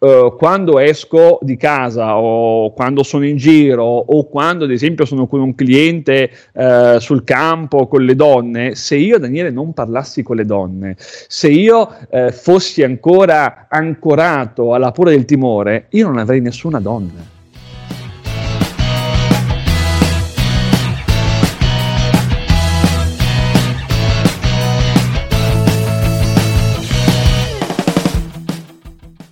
Uh, 0.00 0.36
quando 0.36 0.78
esco 0.78 1.40
di 1.42 1.56
casa 1.56 2.18
o 2.18 2.72
quando 2.72 3.02
sono 3.02 3.26
in 3.26 3.36
giro 3.36 3.82
o 3.84 4.28
quando 4.28 4.62
ad 4.62 4.70
esempio 4.70 5.04
sono 5.04 5.26
con 5.26 5.40
un 5.40 5.56
cliente 5.56 6.30
uh, 6.52 6.98
sul 7.00 7.24
campo 7.24 7.88
con 7.88 8.04
le 8.04 8.14
donne, 8.14 8.76
se 8.76 8.94
io 8.94 9.18
Daniele 9.18 9.50
non 9.50 9.72
parlassi 9.72 10.22
con 10.22 10.36
le 10.36 10.44
donne, 10.44 10.94
se 10.98 11.48
io 11.48 11.96
uh, 12.10 12.30
fossi 12.30 12.84
ancora 12.84 13.66
ancorato 13.68 14.72
alla 14.72 14.92
paura 14.92 15.10
del 15.10 15.24
timore, 15.24 15.86
io 15.90 16.06
non 16.06 16.18
avrei 16.18 16.40
nessuna 16.40 16.78
donna. 16.78 17.37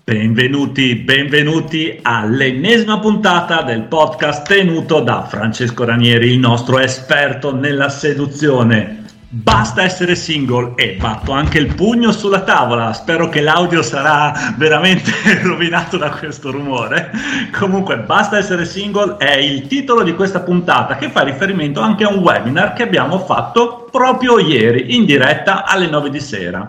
Benvenuti, 0.09 0.95
benvenuti 0.95 1.99
all'ennesima 2.01 3.01
puntata 3.01 3.63
del 3.63 3.83
podcast 3.83 4.47
tenuto 4.47 5.01
da 5.01 5.25
Francesco 5.25 5.85
Ranieri, 5.85 6.31
il 6.31 6.39
nostro 6.39 6.79
esperto 6.79 7.53
nella 7.53 7.89
seduzione. 7.89 9.03
Basta 9.29 9.83
essere 9.83 10.15
single 10.15 10.75
e 10.77 10.93
batto 10.93 11.33
anche 11.33 11.59
il 11.59 11.75
pugno 11.75 12.13
sulla 12.13 12.43
tavola. 12.43 12.93
Spero 12.93 13.29
che 13.29 13.41
l'audio 13.41 13.83
sarà 13.83 14.55
veramente 14.57 15.11
rovinato 15.43 15.97
da 15.97 16.11
questo 16.11 16.53
rumore. 16.53 17.11
Comunque, 17.59 17.99
basta 17.99 18.39
essere 18.39 18.65
single 18.65 19.17
è 19.17 19.37
il 19.37 19.67
titolo 19.67 20.05
di 20.05 20.15
questa 20.15 20.39
puntata 20.39 20.95
che 20.95 21.11
fa 21.11 21.23
riferimento 21.23 21.81
anche 21.81 22.05
a 22.05 22.11
un 22.11 22.19
webinar 22.19 22.75
che 22.75 22.85
abbiamo 22.85 23.19
fatto 23.19 23.89
proprio 23.91 24.39
ieri 24.39 24.95
in 24.95 25.05
diretta 25.05 25.65
alle 25.65 25.89
9 25.89 26.11
di 26.11 26.21
sera. 26.21 26.65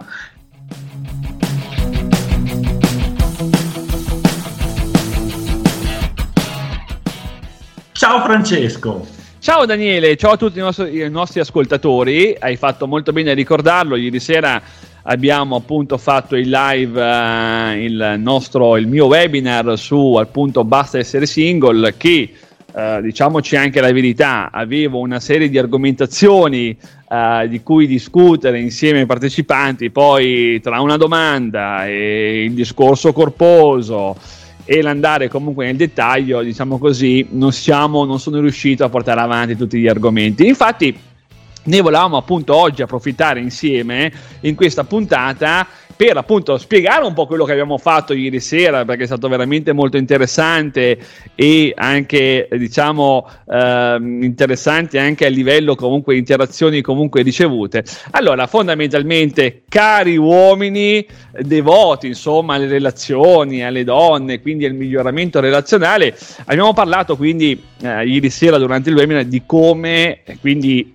Ciao 8.08 8.22
Francesco. 8.22 9.05
Ciao 9.38 9.66
Daniele, 9.66 10.16
ciao 10.16 10.32
a 10.32 10.38
tutti 10.38 10.60
i 10.60 10.62
nostri, 10.62 11.02
i 11.02 11.10
nostri, 11.10 11.41
ascoltatori. 11.41 12.34
Hai 12.40 12.55
fatto 12.55 12.88
molto 12.88 13.12
bene 13.12 13.32
a 13.32 13.34
ricordarlo. 13.34 13.98
Ieri 13.98 14.22
sera 14.22 14.62
abbiamo 15.02 15.58
appunto 15.58 15.98
fatto 15.98 16.38
il 16.38 16.49
live, 16.49 17.02
uh, 17.02 17.77
il, 17.77 18.16
nostro, 18.18 18.77
il 18.77 18.88
mio 18.88 19.08
webinar 19.08 19.77
su 19.77 20.14
appunto 20.14 20.64
Basta 20.64 20.98
essere 20.98 21.26
single 21.26 21.96
che 21.98 22.32
Uh, 22.77 23.02
diciamoci 23.02 23.55
anche 23.55 23.82
la 23.82 23.91
verità, 23.91 24.52
avevo 24.52 24.99
una 24.99 25.20
serie 25.20 25.49
di 25.49 25.58
argomentazioni 25.58 26.77
uh, 27.08 27.48
di 27.48 27.64
cui 27.64 27.88
discutere 27.88 28.60
insieme 28.60 28.99
ai 28.99 29.05
partecipanti, 29.08 29.90
poi 29.90 30.60
tra 30.62 30.80
una 30.82 30.96
domanda 30.96 31.88
e 31.88 32.44
il 32.44 32.54
discorso 32.54 33.14
corposo 33.14 34.16
e 34.70 34.82
l'andare 34.82 35.29
comunque 35.29 35.65
nel 35.65 35.77
dettaglio, 35.77 36.43
diciamo 36.43 36.77
così, 36.77 37.26
non, 37.32 37.54
siamo, 37.54 38.04
non 38.04 38.20
sono 38.20 38.41
riuscito 38.41 38.84
a 38.84 38.90
portare 38.90 39.21
avanti 39.21 39.55
tutti 39.55 39.79
gli 39.79 39.87
argomenti. 39.87 40.46
Infatti, 40.46 40.93
ne 41.63 41.82
volevamo 41.82 42.18
appunto 42.18 42.54
oggi 42.54 42.82
approfittare 42.82 43.40
insieme 43.40 44.12
in 44.41 44.55
questa 44.55 44.84
puntata 44.84 45.65
per 45.98 46.15
appunto 46.15 46.57
spiegare 46.59 47.03
un 47.03 47.13
po' 47.13 47.26
quello 47.26 47.43
che 47.43 47.53
abbiamo 47.53 47.79
fatto 47.79 48.13
ieri 48.13 48.40
sera 48.40 48.85
perché 48.85 49.03
è 49.03 49.05
stato 49.07 49.27
veramente 49.27 49.73
molto 49.73 49.98
interessante 49.98 50.99
e 51.34 51.73
anche 51.76 52.48
diciamo 52.51 53.27
eh, 53.49 53.98
interessante 53.99 54.99
anche 54.99 55.25
a 55.25 55.29
livello 55.29 55.75
comunque 55.75 56.15
interazioni 56.15 56.81
comunque 56.81 57.23
ricevute. 57.23 57.84
Allora 58.12 58.45
fondamentalmente 58.45 59.63
cari 59.68 60.18
uomini 60.18 61.05
devoti 61.41 62.07
insomma 62.07 62.53
alle 62.53 62.68
relazioni 62.68 63.63
alle 63.65 63.84
donne 63.84 64.40
quindi 64.40 64.66
al 64.66 64.73
miglioramento 64.73 65.40
relazionale 65.40 66.16
abbiamo 66.45 66.73
parlato 66.73 67.16
quindi 67.16 67.59
eh, 67.81 68.06
ieri 68.07 68.29
sera 68.29 68.59
durante 68.59 68.90
il 68.90 68.95
webinar 68.95 69.25
di 69.25 69.41
come 69.45 70.22
quindi 70.41 70.94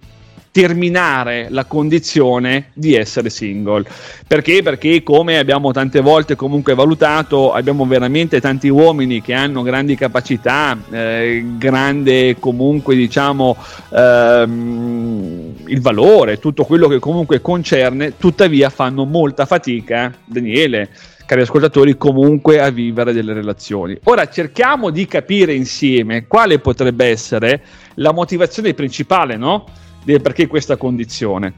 terminare 0.53 1.47
la 1.49 1.65
condizione 1.65 2.69
di 2.75 2.95
essere 2.95 3.31
single. 3.31 3.85
Perché? 4.27 4.63
Perché 4.63 5.03
come 5.03 5.39
abbiamo 5.39 5.73
tante 5.73 6.01
volte 6.01 6.37
comunque 6.37 6.75
valutato, 6.75 7.53
abbiamo 7.53 7.87
veramente 7.87 8.39
tanti 8.41 8.69
uomini 8.69 9.23
che 9.23 9.33
hanno 9.33 9.63
grandi 9.63 9.97
capacità, 9.97 10.79
eh, 10.91 11.43
grande 11.57 12.37
comunque 12.39 12.95
diciamo 12.95 13.57
ehm, 13.95 15.55
il 15.67 15.81
valore, 15.81 16.39
tutto 16.39 16.65
quello 16.65 16.87
che 16.87 16.99
comunque 16.99 17.41
concerne, 17.41 18.19
tuttavia 18.19 18.69
fanno 18.69 19.07
molta 19.07 19.47
fatica, 19.47 20.13
Daniele, 20.23 20.91
cari 21.25 21.41
ascoltatori, 21.41 21.97
comunque 21.97 22.61
a 22.61 22.69
vivere 22.69 23.15
delle 23.15 23.33
relazioni. 23.33 23.97
Ora 24.05 24.29
cerchiamo 24.29 24.91
di 24.91 25.07
capire 25.07 25.55
insieme 25.55 26.27
quale 26.27 26.59
potrebbe 26.59 27.07
essere 27.07 27.63
la 27.95 28.13
motivazione 28.13 28.75
principale, 28.75 29.39
no? 29.39 29.65
Perché 30.05 30.47
questa 30.47 30.77
condizione. 30.77 31.55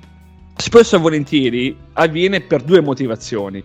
Spesso 0.57 0.97
e 0.97 0.99
volentieri 0.99 1.77
avviene 1.95 2.41
per 2.41 2.63
due 2.63 2.81
motivazioni. 2.81 3.63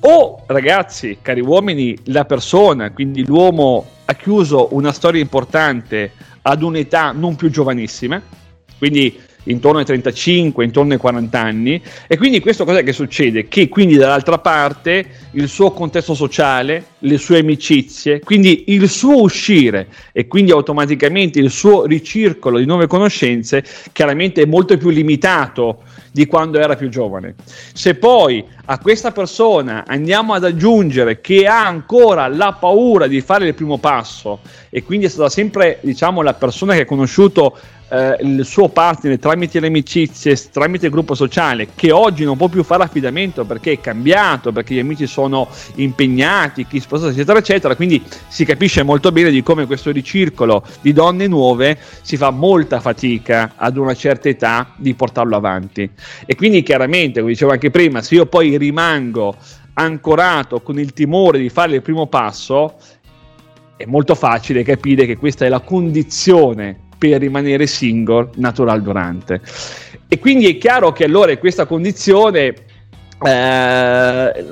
O 0.00 0.44
ragazzi, 0.46 1.18
cari 1.20 1.40
uomini, 1.40 1.96
la 2.04 2.24
persona, 2.24 2.90
quindi 2.92 3.24
l'uomo 3.24 3.86
ha 4.06 4.14
chiuso 4.14 4.68
una 4.72 4.92
storia 4.92 5.20
importante 5.20 6.12
ad 6.42 6.62
un'età 6.62 7.12
non 7.12 7.36
più 7.36 7.50
giovanissima, 7.50 8.20
quindi 8.78 9.18
intorno 9.44 9.78
ai 9.78 9.84
35, 9.84 10.64
intorno 10.64 10.92
ai 10.92 10.98
40 10.98 11.40
anni 11.40 11.82
e 12.06 12.16
quindi 12.16 12.40
questo 12.40 12.64
cos'è 12.64 12.82
che 12.82 12.92
succede? 12.92 13.48
Che 13.48 13.68
quindi 13.68 13.96
dall'altra 13.96 14.38
parte 14.38 15.06
il 15.32 15.48
suo 15.48 15.70
contesto 15.70 16.14
sociale, 16.14 16.84
le 17.00 17.18
sue 17.18 17.38
amicizie, 17.38 18.20
quindi 18.20 18.64
il 18.68 18.88
suo 18.88 19.22
uscire 19.22 19.88
e 20.12 20.26
quindi 20.26 20.50
automaticamente 20.50 21.38
il 21.38 21.50
suo 21.50 21.84
ricircolo 21.84 22.58
di 22.58 22.66
nuove 22.66 22.86
conoscenze 22.86 23.64
chiaramente 23.92 24.42
è 24.42 24.46
molto 24.46 24.76
più 24.76 24.90
limitato 24.90 25.82
di 26.12 26.26
quando 26.26 26.58
era 26.58 26.76
più 26.76 26.88
giovane. 26.88 27.34
Se 27.72 27.94
poi 27.94 28.44
a 28.66 28.78
questa 28.78 29.12
persona 29.12 29.84
andiamo 29.86 30.34
ad 30.34 30.44
aggiungere 30.44 31.20
che 31.20 31.46
ha 31.46 31.66
ancora 31.66 32.26
la 32.28 32.56
paura 32.58 33.06
di 33.06 33.20
fare 33.20 33.46
il 33.46 33.54
primo 33.54 33.78
passo 33.78 34.40
e 34.68 34.82
quindi 34.82 35.06
è 35.06 35.08
stata 35.08 35.28
sempre 35.28 35.78
diciamo 35.82 36.22
la 36.22 36.34
persona 36.34 36.74
che 36.74 36.82
ha 36.82 36.86
conosciuto 36.86 37.56
eh, 37.90 38.16
il 38.20 38.44
suo 38.44 38.68
partner 38.68 39.18
tramite 39.18 39.58
le 39.60 39.66
amicizie, 39.66 40.36
tramite 40.50 40.86
il 40.86 40.92
gruppo 40.92 41.14
sociale, 41.14 41.68
che 41.74 41.90
oggi 41.90 42.24
non 42.24 42.36
può 42.36 42.48
più 42.48 42.62
fare 42.62 42.84
affidamento 42.84 43.44
perché 43.44 43.72
è 43.72 43.80
cambiato, 43.80 44.52
perché 44.52 44.74
gli 44.74 44.78
amici 44.78 45.06
sono 45.06 45.48
impegnati, 45.76 46.66
chi 46.66 46.80
sposato, 46.80 47.10
eccetera, 47.10 47.38
eccetera. 47.38 47.74
Quindi 47.74 48.02
si 48.28 48.44
capisce 48.44 48.82
molto 48.82 49.10
bene 49.12 49.30
di 49.30 49.42
come 49.42 49.66
questo 49.66 49.90
ricircolo 49.90 50.64
di 50.80 50.92
donne 50.92 51.26
nuove 51.26 51.76
si 52.02 52.16
fa 52.16 52.30
molta 52.30 52.80
fatica 52.80 53.54
ad 53.56 53.76
una 53.76 53.94
certa 53.94 54.28
età 54.28 54.72
di 54.76 54.94
portarlo 54.94 55.36
avanti. 55.36 55.90
E 56.26 56.34
quindi 56.36 56.62
chiaramente, 56.62 57.20
come 57.20 57.32
dicevo 57.32 57.52
anche 57.52 57.70
prima, 57.70 58.02
se 58.02 58.14
io 58.14 58.26
poi 58.26 58.56
rimango 58.56 59.34
ancorato 59.74 60.60
con 60.60 60.78
il 60.78 60.92
timore 60.92 61.38
di 61.38 61.48
fare 61.48 61.74
il 61.74 61.82
primo 61.82 62.06
passo, 62.06 62.76
è 63.76 63.84
molto 63.86 64.14
facile 64.14 64.62
capire 64.62 65.06
che 65.06 65.16
questa 65.16 65.46
è 65.46 65.48
la 65.48 65.60
condizione 65.60 66.88
per 67.00 67.18
rimanere 67.18 67.66
single 67.66 68.28
natural 68.36 68.82
durante. 68.82 69.40
E 70.06 70.18
quindi 70.18 70.46
è 70.46 70.58
chiaro 70.58 70.92
che 70.92 71.04
allora 71.04 71.34
questa 71.38 71.64
condizione 71.64 72.54
eh, 73.24 74.44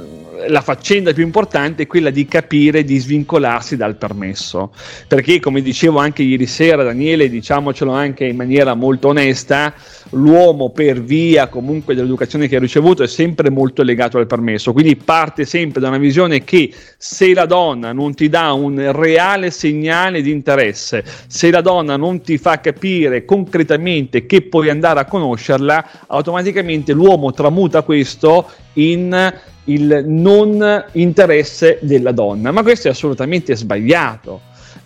la 0.47 0.61
faccenda 0.61 1.13
più 1.13 1.25
importante 1.25 1.83
è 1.83 1.87
quella 1.87 2.11
di 2.11 2.27
capire 2.27 2.85
di 2.85 2.99
svincolarsi 2.99 3.77
dal 3.77 3.97
permesso. 3.97 4.73
Perché 5.07 5.41
come 5.41 5.61
dicevo 5.61 5.99
anche 5.99 6.23
ieri 6.23 6.47
sera 6.47 6.83
Daniele 6.83 7.29
diciamocelo 7.29 7.91
anche 7.91 8.25
in 8.25 8.37
maniera 8.37 8.75
molto 8.75 9.09
onesta 9.09 9.75
l'uomo 10.11 10.71
per 10.71 11.03
via 11.03 11.49
comunque 11.49 11.95
dell'educazione 11.95 12.49
che 12.49 12.57
ha 12.57 12.61
ricevuto 12.61 13.03
è 13.03 13.09
sempre 13.09 13.51
molto 13.51 13.83
legato 13.83 14.19
al 14.19 14.27
permesso. 14.27 14.73
Quindi 14.73 14.97
parte 14.97 15.45
sempre 15.45 15.81
da 15.81 15.89
una 15.89 15.99
visione 15.99 16.45
che 16.45 16.73
se 16.97 17.35
la 17.35 17.47
donna 17.47 17.93
non 17.93 18.15
ti 18.15 18.29
dà 18.29 18.53
un 18.53 18.93
reale 18.93 19.51
segnale 19.51 20.23
di 20.23 20.31
interesse 20.31 21.05
se 21.27 21.51
la 21.51 21.61
donna 21.61 21.97
non 21.97 22.21
ti 22.21 22.39
fa 22.39 22.61
capire 22.61 23.25
concretamente 23.25 24.27
che 24.27 24.43
puoi 24.43 24.71
andare 24.71 25.01
a 25.01 25.05
conoscerla 25.05 26.07
automaticamente 26.07 26.93
l'uomo 26.93 27.33
tramuta 27.33 27.83
questo 27.83 28.49
in 28.75 29.33
il 29.69 30.05
non 30.07 30.85
interesse 30.93 31.79
della 31.83 32.13
donna, 32.13 32.51
ma 32.51 32.63
questo 32.63 32.89
è 32.89 32.91
assolutamente 32.91 33.57
sbagliato. 33.57 34.41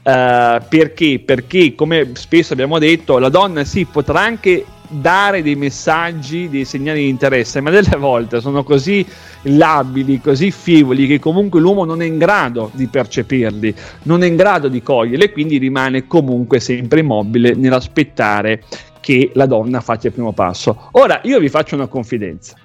Uh, 0.04 0.60
perché? 0.68 1.20
Perché, 1.24 1.74
come 1.74 2.10
spesso 2.14 2.52
abbiamo 2.52 2.78
detto, 2.78 3.18
la 3.18 3.28
donna 3.28 3.64
sì 3.64 3.84
potrà 3.84 4.20
anche 4.20 4.64
dare 4.88 5.42
dei 5.42 5.54
messaggi, 5.54 6.48
dei 6.48 6.64
segnali 6.64 7.00
di 7.00 7.08
interesse, 7.08 7.60
ma 7.60 7.70
delle 7.70 7.96
volte 7.96 8.40
sono 8.40 8.62
così 8.62 9.06
labili, 9.42 10.20
così 10.20 10.50
fivoli, 10.50 11.06
che 11.06 11.18
comunque 11.18 11.60
l'uomo 11.60 11.84
non 11.84 12.02
è 12.02 12.04
in 12.04 12.18
grado 12.18 12.70
di 12.74 12.86
percepirli, 12.88 13.74
non 14.02 14.22
è 14.22 14.26
in 14.26 14.36
grado 14.36 14.68
di 14.68 14.82
coglierli 14.82 15.24
e 15.24 15.32
quindi 15.32 15.58
rimane 15.58 16.06
comunque 16.06 16.60
sempre 16.60 17.00
immobile 17.00 17.54
nell'aspettare 17.54 18.62
che 19.00 19.30
la 19.34 19.46
donna 19.46 19.80
faccia 19.80 20.08
il 20.08 20.12
primo 20.12 20.32
passo. 20.32 20.88
Ora, 20.92 21.20
io 21.24 21.38
vi 21.38 21.48
faccio 21.48 21.74
una 21.74 21.86
confidenza 21.86 22.56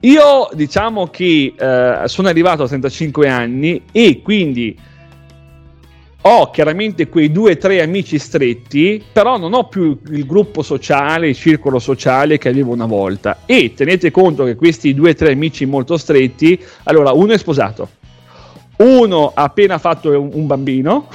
io 0.00 0.48
diciamo 0.54 1.08
che 1.08 1.54
eh, 1.56 2.02
sono 2.06 2.28
arrivato 2.28 2.62
a 2.62 2.68
35 2.68 3.28
anni 3.28 3.82
e 3.92 4.22
quindi 4.22 4.76
ho 6.22 6.50
chiaramente 6.50 7.08
quei 7.08 7.32
due 7.32 7.52
o 7.52 7.56
tre 7.56 7.80
amici 7.80 8.18
stretti, 8.18 9.02
però 9.10 9.38
non 9.38 9.54
ho 9.54 9.68
più 9.68 9.98
il 10.10 10.26
gruppo 10.26 10.62
sociale, 10.62 11.28
il 11.28 11.36
circolo 11.36 11.78
sociale 11.78 12.36
che 12.36 12.50
avevo 12.50 12.72
una 12.72 12.84
volta. 12.84 13.38
E 13.46 13.72
tenete 13.74 14.10
conto 14.10 14.44
che 14.44 14.54
questi 14.54 14.92
due 14.92 15.10
o 15.10 15.14
tre 15.14 15.32
amici 15.32 15.64
molto 15.64 15.96
stretti, 15.96 16.62
allora 16.84 17.12
uno 17.12 17.32
è 17.32 17.38
sposato, 17.38 17.88
uno 18.76 19.32
ha 19.34 19.44
appena 19.44 19.78
fatto 19.78 20.10
un, 20.10 20.46
bambino, 20.46 21.08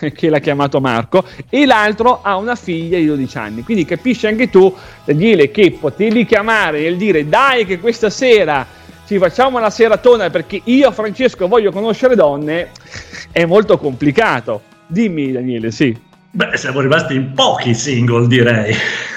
che 0.14 0.28
l'ha 0.28 0.38
chiamato 0.38 0.80
Marco, 0.80 1.24
e 1.48 1.66
l'altro 1.66 2.20
ha 2.22 2.36
una 2.36 2.54
figlia 2.54 2.98
di 2.98 3.06
12 3.06 3.38
anni. 3.38 3.62
Quindi 3.62 3.84
capisci 3.84 4.26
anche 4.26 4.50
tu, 4.50 4.74
Daniele, 5.04 5.50
che 5.50 5.76
potevi 5.78 6.24
chiamare 6.26 6.86
e 6.86 6.96
dire 6.96 7.28
dai 7.28 7.66
che 7.66 7.78
questa 7.78 8.10
sera 8.10 8.66
ci 9.06 9.18
facciamo 9.18 9.58
una 9.58 9.70
seratona 9.70 10.30
perché 10.30 10.60
io, 10.64 10.90
Francesco, 10.92 11.46
voglio 11.46 11.70
conoscere 11.70 12.14
donne, 12.14 12.70
è 13.30 13.44
molto 13.44 13.76
complicato. 13.76 14.62
Dimmi, 14.86 15.32
Daniele, 15.32 15.70
sì. 15.70 15.96
Beh, 16.30 16.56
siamo 16.56 16.80
rimasti 16.80 17.14
in 17.14 17.32
pochi 17.32 17.74
single, 17.74 18.26
direi. 18.26 18.74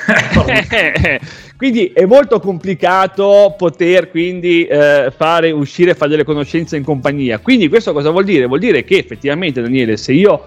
quindi 1.58 1.88
è 1.88 2.06
molto 2.06 2.40
complicato 2.40 3.56
poter 3.58 4.12
quindi 4.12 4.66
eh, 4.66 5.12
fare 5.16 5.50
uscire 5.52 5.92
e 5.92 5.96
fare 5.96 6.12
delle 6.12 6.24
conoscenze 6.24 6.78
in 6.78 6.84
compagnia. 6.84 7.40
Quindi 7.40 7.70
questo 7.70 7.92
cosa 7.94 8.12
vuol 8.12 8.24
dire? 8.24 8.46
Vuol 8.46 8.60
dire 8.60 8.84
che 8.84 8.98
effettivamente, 8.98 9.62
Daniele, 9.62 9.98
se 9.98 10.12
io 10.14 10.44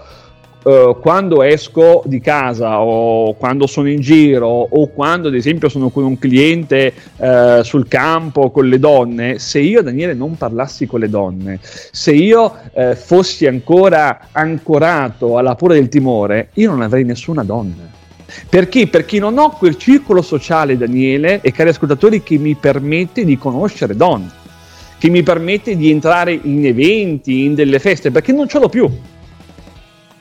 Uh, 0.63 0.99
quando 0.99 1.41
esco 1.41 2.03
di 2.05 2.19
casa 2.19 2.81
o 2.81 3.33
quando 3.33 3.65
sono 3.65 3.89
in 3.89 3.99
giro 3.99 4.47
o 4.47 4.87
quando 4.89 5.29
ad 5.29 5.33
esempio 5.33 5.69
sono 5.69 5.89
con 5.89 6.03
un 6.03 6.19
cliente 6.19 6.93
uh, 7.15 7.63
sul 7.63 7.87
campo 7.87 8.51
con 8.51 8.67
le 8.69 8.77
donne, 8.77 9.39
se 9.39 9.57
io 9.57 9.81
Daniele 9.81 10.13
non 10.13 10.37
parlassi 10.37 10.85
con 10.85 10.99
le 10.99 11.09
donne, 11.09 11.59
se 11.63 12.11
io 12.11 12.55
uh, 12.73 12.93
fossi 12.93 13.47
ancora 13.47 14.27
ancorato 14.31 15.39
alla 15.39 15.55
paura 15.55 15.73
del 15.73 15.89
timore, 15.89 16.49
io 16.53 16.69
non 16.69 16.83
avrei 16.83 17.05
nessuna 17.05 17.43
donna. 17.43 17.89
Perché? 18.47 18.85
Perché 18.85 19.17
non 19.17 19.39
ho 19.39 19.49
quel 19.49 19.77
circolo 19.77 20.21
sociale, 20.21 20.77
Daniele 20.77 21.41
e 21.41 21.51
cari 21.51 21.69
ascoltatori, 21.69 22.21
che 22.21 22.37
mi 22.37 22.53
permette 22.53 23.25
di 23.25 23.35
conoscere 23.35 23.95
donne, 23.95 24.29
che 24.99 25.09
mi 25.09 25.23
permette 25.23 25.75
di 25.75 25.89
entrare 25.89 26.39
in 26.39 26.63
eventi, 26.67 27.45
in 27.45 27.55
delle 27.55 27.79
feste, 27.79 28.11
perché 28.11 28.31
non 28.31 28.47
ce 28.47 28.59
l'ho 28.59 28.69
più. 28.69 28.89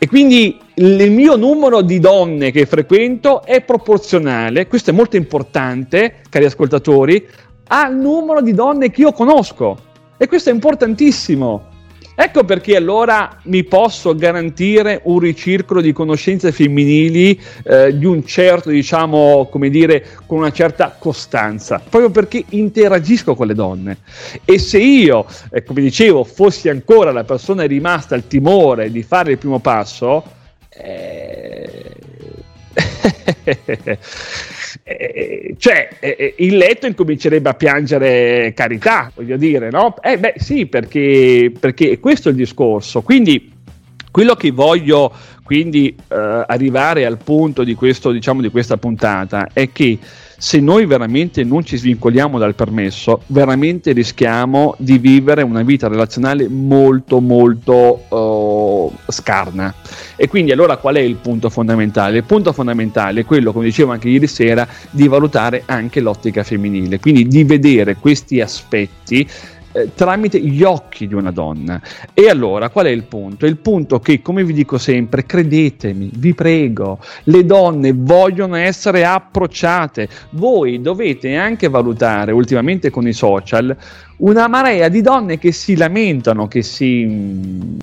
E 0.02 0.08
quindi 0.08 0.58
il 0.76 1.10
mio 1.10 1.36
numero 1.36 1.82
di 1.82 1.98
donne 1.98 2.50
che 2.52 2.64
frequento 2.64 3.42
è 3.42 3.60
proporzionale, 3.60 4.66
questo 4.66 4.88
è 4.88 4.94
molto 4.94 5.16
importante, 5.16 6.22
cari 6.30 6.46
ascoltatori, 6.46 7.28
al 7.66 7.94
numero 7.94 8.40
di 8.40 8.54
donne 8.54 8.90
che 8.90 9.02
io 9.02 9.12
conosco. 9.12 9.76
E 10.16 10.26
questo 10.26 10.48
è 10.48 10.54
importantissimo. 10.54 11.69
Ecco 12.22 12.44
perché 12.44 12.76
allora 12.76 13.34
mi 13.44 13.64
posso 13.64 14.14
garantire 14.14 15.00
un 15.04 15.20
ricircolo 15.20 15.80
di 15.80 15.94
conoscenze 15.94 16.52
femminili 16.52 17.40
eh, 17.64 17.96
di 17.96 18.04
un 18.04 18.26
certo, 18.26 18.68
diciamo, 18.68 19.48
come 19.50 19.70
dire, 19.70 20.06
con 20.26 20.36
una 20.36 20.52
certa 20.52 20.94
costanza, 20.98 21.78
proprio 21.78 22.10
perché 22.10 22.44
interagisco 22.50 23.34
con 23.34 23.46
le 23.46 23.54
donne. 23.54 23.96
E 24.44 24.58
se 24.58 24.76
io, 24.76 25.24
eh, 25.50 25.64
come 25.64 25.80
dicevo, 25.80 26.22
fossi 26.24 26.68
ancora 26.68 27.10
la 27.10 27.24
persona 27.24 27.64
rimasta 27.64 28.16
al 28.16 28.26
timore 28.26 28.90
di 28.90 29.02
fare 29.02 29.30
il 29.32 29.38
primo 29.38 29.60
passo, 29.60 30.22
eh... 30.68 31.96
eh, 35.00 35.54
cioè 35.56 35.88
eh, 35.98 36.34
il 36.38 36.58
letto 36.58 36.86
incomincerebbe 36.86 37.48
a 37.48 37.54
piangere 37.54 38.52
carità, 38.54 39.10
voglio 39.14 39.38
dire, 39.38 39.70
no? 39.70 39.94
Eh 40.02 40.18
beh 40.18 40.34
sì, 40.36 40.66
perché, 40.66 41.50
perché 41.58 41.98
questo 41.98 42.28
è 42.28 42.32
il 42.32 42.36
discorso. 42.36 43.00
Quindi 43.00 43.50
quello 44.10 44.34
che 44.34 44.50
voglio 44.50 45.10
quindi 45.42 45.88
eh, 45.88 46.44
arrivare 46.46 47.06
al 47.06 47.16
punto 47.16 47.64
di, 47.64 47.74
questo, 47.74 48.10
diciamo, 48.10 48.42
di 48.42 48.50
questa 48.50 48.76
puntata 48.76 49.48
è 49.54 49.72
che 49.72 49.98
se 50.40 50.58
noi 50.58 50.86
veramente 50.86 51.44
non 51.44 51.66
ci 51.66 51.76
svincoliamo 51.76 52.38
dal 52.38 52.54
permesso, 52.54 53.20
veramente 53.26 53.92
rischiamo 53.92 54.74
di 54.78 54.96
vivere 54.96 55.42
una 55.42 55.62
vita 55.62 55.86
relazionale 55.86 56.48
molto 56.48 57.20
molto 57.20 58.04
uh, 58.08 58.90
scarna. 59.08 59.74
E 60.16 60.28
quindi 60.28 60.50
allora 60.50 60.78
qual 60.78 60.94
è 60.94 61.00
il 61.00 61.16
punto 61.16 61.50
fondamentale? 61.50 62.16
Il 62.16 62.24
punto 62.24 62.54
fondamentale 62.54 63.20
è 63.20 63.24
quello, 63.26 63.52
come 63.52 63.66
dicevo 63.66 63.92
anche 63.92 64.08
ieri 64.08 64.26
sera, 64.26 64.66
di 64.90 65.08
valutare 65.08 65.64
anche 65.66 66.00
l'ottica 66.00 66.42
femminile, 66.42 67.00
quindi 67.00 67.28
di 67.28 67.44
vedere 67.44 67.96
questi 67.96 68.40
aspetti 68.40 69.28
eh, 69.72 69.94
tramite 69.94 70.40
gli 70.40 70.62
occhi 70.62 71.06
di 71.06 71.14
una 71.14 71.30
donna. 71.30 71.80
E 72.12 72.28
allora 72.28 72.70
qual 72.70 72.86
è 72.86 72.90
il 72.90 73.04
punto? 73.04 73.46
Il 73.46 73.56
punto 73.58 74.00
che, 74.00 74.20
come 74.22 74.44
vi 74.44 74.52
dico 74.52 74.78
sempre, 74.78 75.24
credetemi, 75.24 76.10
vi 76.14 76.34
prego, 76.34 76.98
le 77.24 77.44
donne 77.44 77.92
vogliono 77.92 78.56
essere 78.56 79.04
approcciate. 79.04 80.08
Voi 80.30 80.80
dovete 80.80 81.36
anche 81.36 81.68
valutare, 81.68 82.32
ultimamente 82.32 82.90
con 82.90 83.06
i 83.06 83.12
social, 83.12 83.76
una 84.18 84.48
marea 84.48 84.88
di 84.88 85.00
donne 85.00 85.38
che 85.38 85.52
si 85.52 85.76
lamentano, 85.76 86.48
che 86.48 86.62
si 86.62 87.04
mm, 87.06 87.78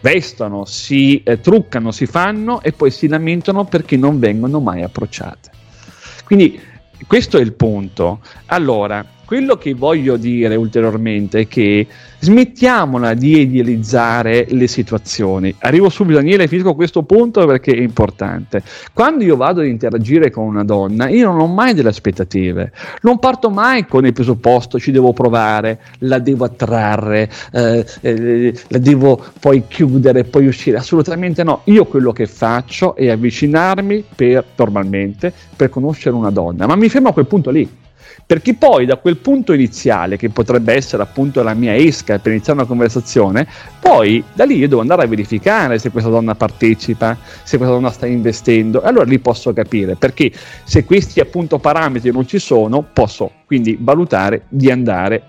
vestono, 0.00 0.64
si 0.64 1.22
eh, 1.22 1.40
truccano, 1.40 1.90
si 1.90 2.06
fanno 2.06 2.62
e 2.62 2.72
poi 2.72 2.90
si 2.90 3.08
lamentano 3.08 3.64
perché 3.64 3.96
non 3.96 4.18
vengono 4.18 4.60
mai 4.60 4.82
approcciate. 4.82 5.50
Quindi 6.24 6.60
questo 7.06 7.38
è 7.38 7.40
il 7.40 7.54
punto. 7.54 8.20
Allora, 8.46 9.04
quello 9.28 9.56
che 9.56 9.74
voglio 9.74 10.16
dire 10.16 10.54
ulteriormente 10.54 11.40
è 11.40 11.48
che 11.48 11.86
smettiamola 12.18 13.12
di 13.12 13.40
idealizzare 13.40 14.46
le 14.48 14.66
situazioni. 14.66 15.54
Arrivo 15.58 15.90
subito, 15.90 16.16
Daniele, 16.16 16.48
finisco 16.48 16.74
questo 16.74 17.02
punto 17.02 17.44
perché 17.44 17.72
è 17.72 17.80
importante. 17.82 18.62
Quando 18.94 19.24
io 19.24 19.36
vado 19.36 19.60
ad 19.60 19.66
interagire 19.66 20.30
con 20.30 20.46
una 20.46 20.64
donna, 20.64 21.10
io 21.10 21.26
non 21.30 21.40
ho 21.40 21.46
mai 21.46 21.74
delle 21.74 21.90
aspettative, 21.90 22.72
non 23.02 23.18
parto 23.18 23.50
mai 23.50 23.84
con 23.84 24.06
il 24.06 24.14
presupposto 24.14 24.78
ci 24.78 24.92
devo 24.92 25.12
provare, 25.12 25.80
la 25.98 26.20
devo 26.20 26.46
attrarre, 26.46 27.28
eh, 27.52 27.84
eh, 28.00 28.54
la 28.68 28.78
devo 28.78 29.22
poi 29.40 29.64
chiudere, 29.68 30.24
poi 30.24 30.46
uscire. 30.46 30.78
Assolutamente 30.78 31.44
no. 31.44 31.60
Io 31.64 31.84
quello 31.84 32.12
che 32.12 32.24
faccio 32.24 32.96
è 32.96 33.10
avvicinarmi 33.10 34.04
per, 34.16 34.42
normalmente 34.56 35.34
per 35.54 35.68
conoscere 35.68 36.16
una 36.16 36.30
donna, 36.30 36.66
ma 36.66 36.76
mi 36.76 36.88
fermo 36.88 37.10
a 37.10 37.12
quel 37.12 37.26
punto 37.26 37.50
lì 37.50 37.86
perché 38.24 38.54
poi 38.54 38.86
da 38.86 38.96
quel 38.96 39.16
punto 39.16 39.52
iniziale, 39.52 40.16
che 40.16 40.28
potrebbe 40.28 40.74
essere 40.74 41.02
appunto 41.02 41.42
la 41.42 41.54
mia 41.54 41.74
esca 41.74 42.18
per 42.18 42.32
iniziare 42.32 42.58
una 42.58 42.68
conversazione, 42.68 43.46
poi 43.80 44.22
da 44.32 44.44
lì 44.44 44.56
io 44.56 44.68
devo 44.68 44.80
andare 44.80 45.02
a 45.02 45.06
verificare 45.06 45.78
se 45.78 45.90
questa 45.90 46.10
donna 46.10 46.34
partecipa, 46.34 47.16
se 47.42 47.56
questa 47.56 47.74
donna 47.74 47.90
sta 47.90 48.06
investendo, 48.06 48.82
e 48.82 48.86
allora 48.86 49.04
lì 49.04 49.18
posso 49.18 49.52
capire, 49.52 49.96
perché 49.96 50.30
se 50.64 50.84
questi 50.84 51.20
appunto 51.20 51.58
parametri 51.58 52.10
non 52.10 52.26
ci 52.26 52.38
sono, 52.38 52.86
posso 52.92 53.30
quindi 53.46 53.78
valutare 53.80 54.44
di 54.48 54.70
andare 54.70 55.22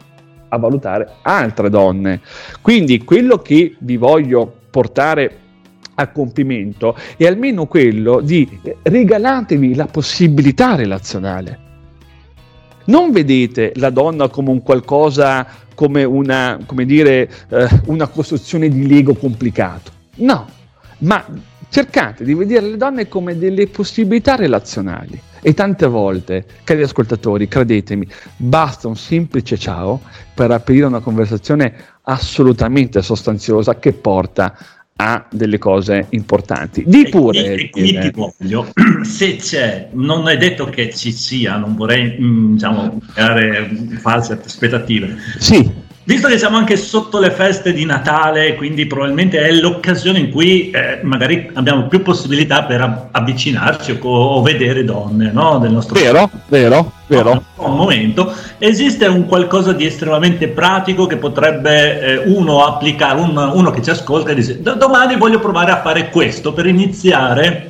a 0.50 0.58
valutare 0.58 1.08
altre 1.22 1.70
donne. 1.70 2.22
Quindi 2.62 3.04
quello 3.04 3.38
che 3.38 3.75
vi 3.80 3.98
voglio 3.98 4.52
portare 4.70 5.38
a 5.96 6.08
compimento 6.08 6.96
è 7.18 7.25
almeno 7.25 7.66
quello 7.66 8.22
di 8.22 8.48
regalatevi 8.82 9.75
la 9.75 9.86
possibilità 9.86 10.75
relazionale 10.75 11.68
non 12.89 13.12
vedete 13.12 13.72
la 13.75 13.89
donna 13.89 14.27
come 14.27 14.50
un 14.50 14.62
qualcosa, 14.62 15.46
come 15.74 16.03
una, 16.03 16.60
come 16.65 16.86
dire, 16.86 17.29
eh, 17.50 17.67
una 17.86 18.08
costruzione 18.08 18.67
di 18.67 18.88
Lego 18.88 19.13
complicato. 19.13 19.91
No, 20.15 20.48
ma 21.00 21.24
cercate 21.69 22.24
di 22.24 22.34
vedere 22.34 22.67
le 22.67 22.77
donne 22.77 23.08
come 23.08 23.38
delle 23.38 23.67
possibilità 23.67 24.36
relazionali. 24.36 25.22
E 25.41 25.53
tante 25.53 25.88
volte, 25.88 26.46
cari 26.65 26.81
ascoltatori, 26.81 27.48
credetemi, 27.48 28.05
basta 28.36 28.89
un 28.89 28.98
semplice 28.98 29.58
ciao 29.58 30.01
per 30.34 30.51
aprire 30.51 30.86
una 30.86 31.00
conversazione 31.00 31.74
assolutamente 32.01 33.01
sostanziosa 33.01 33.79
che 33.79 33.93
porta 33.93 34.58
a 35.01 35.25
delle 35.32 35.58
cose 35.58 36.08
importanti. 36.10 36.84
Di 36.86 37.08
pure. 37.10 37.53
E, 37.53 37.70
qui 37.70 37.98
ti 37.98 38.12
voglio, 38.13 38.68
se 39.03 39.38
c'è, 39.38 39.89
non 39.94 40.27
è 40.27 40.38
detto 40.38 40.65
che 40.65 40.94
ci 40.94 41.12
sia, 41.12 41.56
non 41.56 41.75
vorrei 41.75 42.18
mm, 42.20 42.53
diciamo, 42.53 43.00
creare 43.13 43.70
false 44.00 44.39
aspettative. 44.44 45.15
Sì. 45.38 45.88
Visto 46.10 46.28
che 46.28 46.39
siamo 46.39 46.58
anche 46.58 46.75
sotto 46.75 47.20
le 47.20 47.30
feste 47.30 47.72
di 47.72 47.86
Natale, 47.86 48.56
quindi 48.56 48.88
probabilmente 48.88 49.38
è 49.46 49.51
l'occasione 49.51 50.18
in 50.18 50.32
cui 50.32 50.72
eh, 50.72 51.01
magari 51.04 51.51
abbiamo 51.54 51.86
più 51.86 52.01
possibilità 52.01 52.63
per 52.63 53.10
avvicinarci 53.12 54.00
o, 54.01 54.10
o 54.10 54.42
vedere 54.42 54.84
donne 54.84 55.30
no? 55.32 55.60
del 55.60 55.72
nostro 55.72 55.94
Vero, 55.94 56.28
paese. 56.28 56.46
vero, 56.48 56.92
vero. 57.06 57.44
un 57.58 57.75
momento. 57.75 58.34
Esiste 58.58 59.06
un 59.06 59.28
qualcosa 59.28 59.72
di 59.72 59.86
estremamente 59.86 60.48
pratico 60.48 61.06
che 61.06 61.18
potrebbe 61.18 62.01
eh, 62.01 62.18
uno 62.25 62.66
applicare, 62.66 63.20
un, 63.20 63.38
uno 63.38 63.70
che 63.70 63.84
ci 63.84 63.92
ascolta 63.92 64.32
e 64.32 64.34
dice 64.34 64.63
domani 64.63 65.16
voglio 65.16 65.38
provare 65.38 65.70
a 65.70 65.82
fare 65.82 66.10
questo 66.10 66.54
per 66.54 66.66
iniziare 66.66 67.70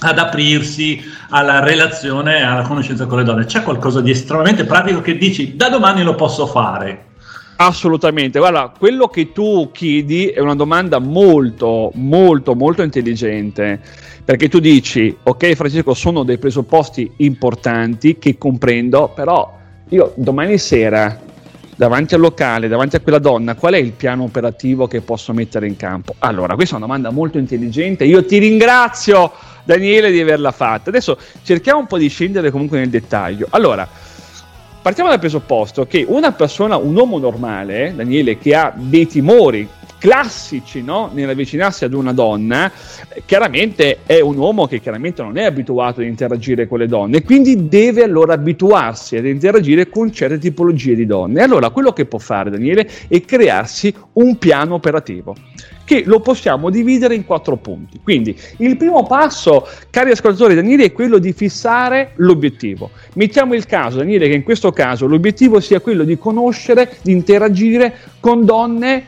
ad 0.00 0.18
aprirsi 0.18 1.02
alla 1.30 1.60
relazione, 1.60 2.42
alla 2.42 2.64
conoscenza 2.64 3.06
con 3.06 3.16
le 3.16 3.24
donne. 3.24 3.46
C'è 3.46 3.62
qualcosa 3.62 4.02
di 4.02 4.10
estremamente 4.10 4.64
pratico 4.64 5.00
che 5.00 5.16
dici 5.16 5.56
da 5.56 5.70
domani 5.70 6.02
lo 6.02 6.14
posso 6.14 6.46
fare? 6.46 7.06
Assolutamente, 7.60 8.38
guarda, 8.38 8.72
quello 8.78 9.08
che 9.08 9.32
tu 9.32 9.70
chiedi 9.72 10.28
è 10.28 10.38
una 10.38 10.54
domanda 10.54 11.00
molto, 11.00 11.90
molto, 11.94 12.54
molto 12.54 12.82
intelligente, 12.82 13.80
perché 14.24 14.48
tu 14.48 14.60
dici, 14.60 15.16
ok 15.20 15.54
Francesco, 15.54 15.92
sono 15.92 16.22
dei 16.22 16.38
presupposti 16.38 17.10
importanti 17.16 18.16
che 18.16 18.38
comprendo, 18.38 19.10
però 19.12 19.58
io 19.88 20.12
domani 20.14 20.56
sera, 20.56 21.20
davanti 21.74 22.14
al 22.14 22.20
locale, 22.20 22.68
davanti 22.68 22.94
a 22.94 23.00
quella 23.00 23.18
donna, 23.18 23.56
qual 23.56 23.74
è 23.74 23.78
il 23.78 23.90
piano 23.90 24.22
operativo 24.22 24.86
che 24.86 25.00
posso 25.00 25.32
mettere 25.32 25.66
in 25.66 25.74
campo? 25.74 26.14
Allora, 26.20 26.54
questa 26.54 26.74
è 26.74 26.78
una 26.78 26.86
domanda 26.86 27.10
molto 27.10 27.38
intelligente, 27.38 28.04
io 28.04 28.24
ti 28.24 28.38
ringrazio 28.38 29.32
Daniele 29.64 30.12
di 30.12 30.20
averla 30.20 30.52
fatta. 30.52 30.90
Adesso 30.90 31.18
cerchiamo 31.42 31.80
un 31.80 31.86
po' 31.86 31.98
di 31.98 32.08
scendere 32.08 32.52
comunque 32.52 32.78
nel 32.78 32.88
dettaglio. 32.88 33.48
Allora, 33.50 33.86
partiamo 34.88 35.10
dal 35.10 35.18
presupposto 35.18 35.86
che 35.86 36.02
una 36.08 36.32
persona, 36.32 36.78
un 36.78 36.96
uomo 36.96 37.18
normale, 37.18 37.92
Daniele, 37.94 38.38
che 38.38 38.54
ha 38.54 38.72
dei 38.74 39.06
timori 39.06 39.68
classici 39.98 40.82
no? 40.82 41.10
nell'avvicinarsi 41.12 41.84
ad 41.84 41.92
una 41.92 42.14
donna, 42.14 42.72
chiaramente 43.26 43.98
è 44.06 44.20
un 44.20 44.38
uomo 44.38 44.66
che 44.66 44.80
chiaramente 44.80 45.20
non 45.20 45.36
è 45.36 45.44
abituato 45.44 46.00
ad 46.00 46.06
interagire 46.06 46.66
con 46.66 46.78
le 46.78 46.86
donne, 46.86 47.22
quindi 47.22 47.68
deve 47.68 48.02
allora 48.02 48.32
abituarsi 48.32 49.16
ad 49.16 49.26
interagire 49.26 49.90
con 49.90 50.10
certe 50.10 50.38
tipologie 50.38 50.94
di 50.94 51.04
donne. 51.04 51.42
Allora 51.42 51.68
quello 51.68 51.92
che 51.92 52.06
può 52.06 52.18
fare 52.18 52.48
Daniele 52.48 52.88
è 53.08 53.20
crearsi 53.20 53.94
un 54.14 54.38
piano 54.38 54.72
operativo 54.72 55.36
che 55.88 56.02
lo 56.04 56.20
possiamo 56.20 56.68
dividere 56.68 57.14
in 57.14 57.24
quattro 57.24 57.56
punti. 57.56 57.98
Quindi 58.02 58.38
il 58.58 58.76
primo 58.76 59.06
passo, 59.06 59.66
cari 59.88 60.10
ascoltatori, 60.10 60.54
Daniele, 60.54 60.84
è 60.84 60.92
quello 60.92 61.16
di 61.16 61.32
fissare 61.32 62.12
l'obiettivo. 62.16 62.90
Mettiamo 63.14 63.54
il 63.54 63.64
caso, 63.64 63.96
Daniele, 63.96 64.28
che 64.28 64.34
in 64.34 64.42
questo 64.42 64.70
caso 64.70 65.06
l'obiettivo 65.06 65.60
sia 65.60 65.80
quello 65.80 66.04
di 66.04 66.18
conoscere, 66.18 66.98
di 67.00 67.12
interagire 67.12 67.96
con 68.20 68.44
donne 68.44 69.02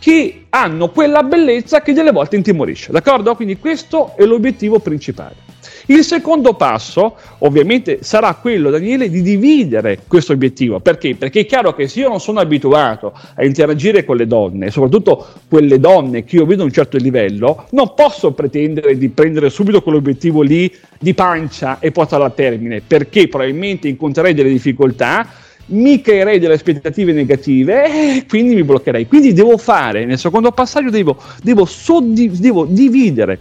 che 0.00 0.46
hanno 0.50 0.90
quella 0.90 1.22
bellezza 1.22 1.80
che 1.80 1.92
delle 1.92 2.10
volte 2.10 2.34
intimorisce, 2.34 2.90
d'accordo? 2.90 3.32
Quindi 3.36 3.58
questo 3.58 4.16
è 4.16 4.24
l'obiettivo 4.24 4.80
principale. 4.80 5.43
Il 5.86 6.02
secondo 6.02 6.54
passo, 6.54 7.16
ovviamente, 7.38 7.98
sarà 8.00 8.34
quello, 8.34 8.70
Daniele, 8.70 9.10
di 9.10 9.20
dividere 9.20 10.00
questo 10.06 10.32
obiettivo. 10.32 10.80
Perché? 10.80 11.14
Perché 11.14 11.40
è 11.40 11.46
chiaro 11.46 11.74
che 11.74 11.88
se 11.88 12.00
io 12.00 12.08
non 12.08 12.20
sono 12.20 12.40
abituato 12.40 13.12
a 13.34 13.44
interagire 13.44 14.02
con 14.04 14.16
le 14.16 14.26
donne, 14.26 14.70
soprattutto 14.70 15.26
quelle 15.46 15.78
donne 15.78 16.24
che 16.24 16.36
io 16.36 16.46
vedo 16.46 16.62
a 16.62 16.64
un 16.64 16.72
certo 16.72 16.96
livello, 16.96 17.66
non 17.72 17.92
posso 17.94 18.32
pretendere 18.32 18.96
di 18.96 19.10
prendere 19.10 19.50
subito 19.50 19.82
quell'obiettivo 19.82 20.40
lì 20.40 20.72
di 20.98 21.12
pancia 21.12 21.78
e 21.80 21.90
portarlo 21.92 22.24
a 22.24 22.30
termine, 22.30 22.80
perché 22.80 23.28
probabilmente 23.28 23.86
incontrerei 23.86 24.32
delle 24.32 24.48
difficoltà, 24.48 25.28
mi 25.66 26.00
creerei 26.00 26.38
delle 26.38 26.54
aspettative 26.54 27.12
negative 27.12 28.16
e 28.16 28.26
quindi 28.26 28.54
mi 28.54 28.64
bloccherei. 28.64 29.06
Quindi 29.06 29.34
devo 29.34 29.58
fare, 29.58 30.06
nel 30.06 30.18
secondo 30.18 30.50
passaggio, 30.50 30.88
devo, 30.88 31.18
devo, 31.42 31.66
soddi- 31.66 32.30
devo 32.38 32.64
dividere 32.64 33.38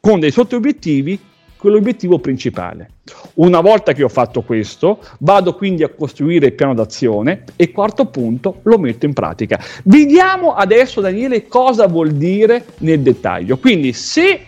con 0.00 0.20
dei 0.20 0.30
sottobiettivi 0.30 1.18
quell'obiettivo 1.64 2.18
principale. 2.18 2.90
Una 3.36 3.62
volta 3.62 3.94
che 3.94 4.02
ho 4.02 4.08
fatto 4.10 4.42
questo, 4.42 4.98
vado 5.20 5.54
quindi 5.54 5.82
a 5.82 5.88
costruire 5.88 6.48
il 6.48 6.52
piano 6.52 6.74
d'azione 6.74 7.44
e 7.56 7.70
quarto 7.70 8.04
punto, 8.04 8.60
lo 8.64 8.78
metto 8.78 9.06
in 9.06 9.14
pratica. 9.14 9.58
Vediamo 9.84 10.52
adesso, 10.52 11.00
Daniele, 11.00 11.46
cosa 11.46 11.86
vuol 11.86 12.12
dire 12.12 12.66
nel 12.80 13.00
dettaglio. 13.00 13.56
Quindi, 13.56 13.94
se 13.94 14.40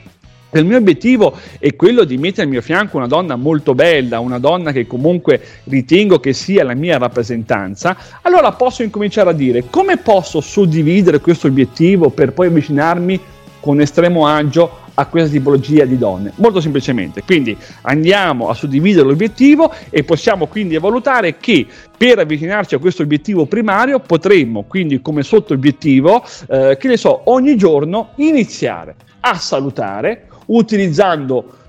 il 0.51 0.67
mio 0.67 0.77
obiettivo 0.77 1.35
è 1.59 1.75
quello 1.75 2.05
di 2.05 2.19
mettere 2.19 2.43
al 2.43 2.49
mio 2.49 2.61
fianco 2.61 2.99
una 2.99 3.07
donna 3.07 3.35
molto 3.37 3.75
bella, 3.75 4.21
una 4.21 4.39
donna 4.39 4.71
che 4.73 4.87
comunque 4.87 5.41
ritengo 5.65 6.21
che 6.21 6.35
sia 6.35 6.65
la 6.65 6.75
mia 6.75 6.99
rappresentanza, 6.99 7.97
allora 8.21 8.53
posso 8.53 8.83
incominciare 8.83 9.31
a 9.31 9.33
dire 9.33 9.65
come 9.71 9.97
posso 9.97 10.43
suddividere 10.43 11.21
questo 11.21 11.47
obiettivo 11.47 12.11
per 12.11 12.35
poi 12.35 12.49
avvicinarmi 12.49 13.21
con 13.67 13.81
estremo 13.81 14.29
agio 14.29 14.85
a 14.95 15.07
questa 15.07 15.29
tipologia 15.29 15.85
di 15.85 15.99
donne? 15.99 16.31
Molto 16.37 16.61
semplicemente, 16.61 17.25
quindi 17.25 17.57
andiamo 17.83 18.49
a 18.49 18.55
suddividere 18.55 19.09
l'obiettivo 19.09 19.75
e 19.91 20.05
possiamo 20.05 20.47
quindi 20.47 20.79
valutare 20.79 21.39
che 21.39 21.67
per 21.99 22.21
avvicinarci 22.21 22.77
a 22.77 22.79
questo 22.79 23.03
obiettivo 23.03 23.47
primario 23.47 23.99
potremmo 23.99 24.63
quindi 24.69 25.03
come 25.03 25.25
sotto 25.25 25.53
obiettivo, 25.53 26.23
eh, 26.49 26.77
che 26.79 26.87
ne 26.87 26.97
so, 26.97 27.23
ogni 27.25 27.57
giorno 27.57 28.11
iniziare 28.19 28.95
a 29.19 29.35
salutare 29.35 30.29
utilizzando 30.47 31.65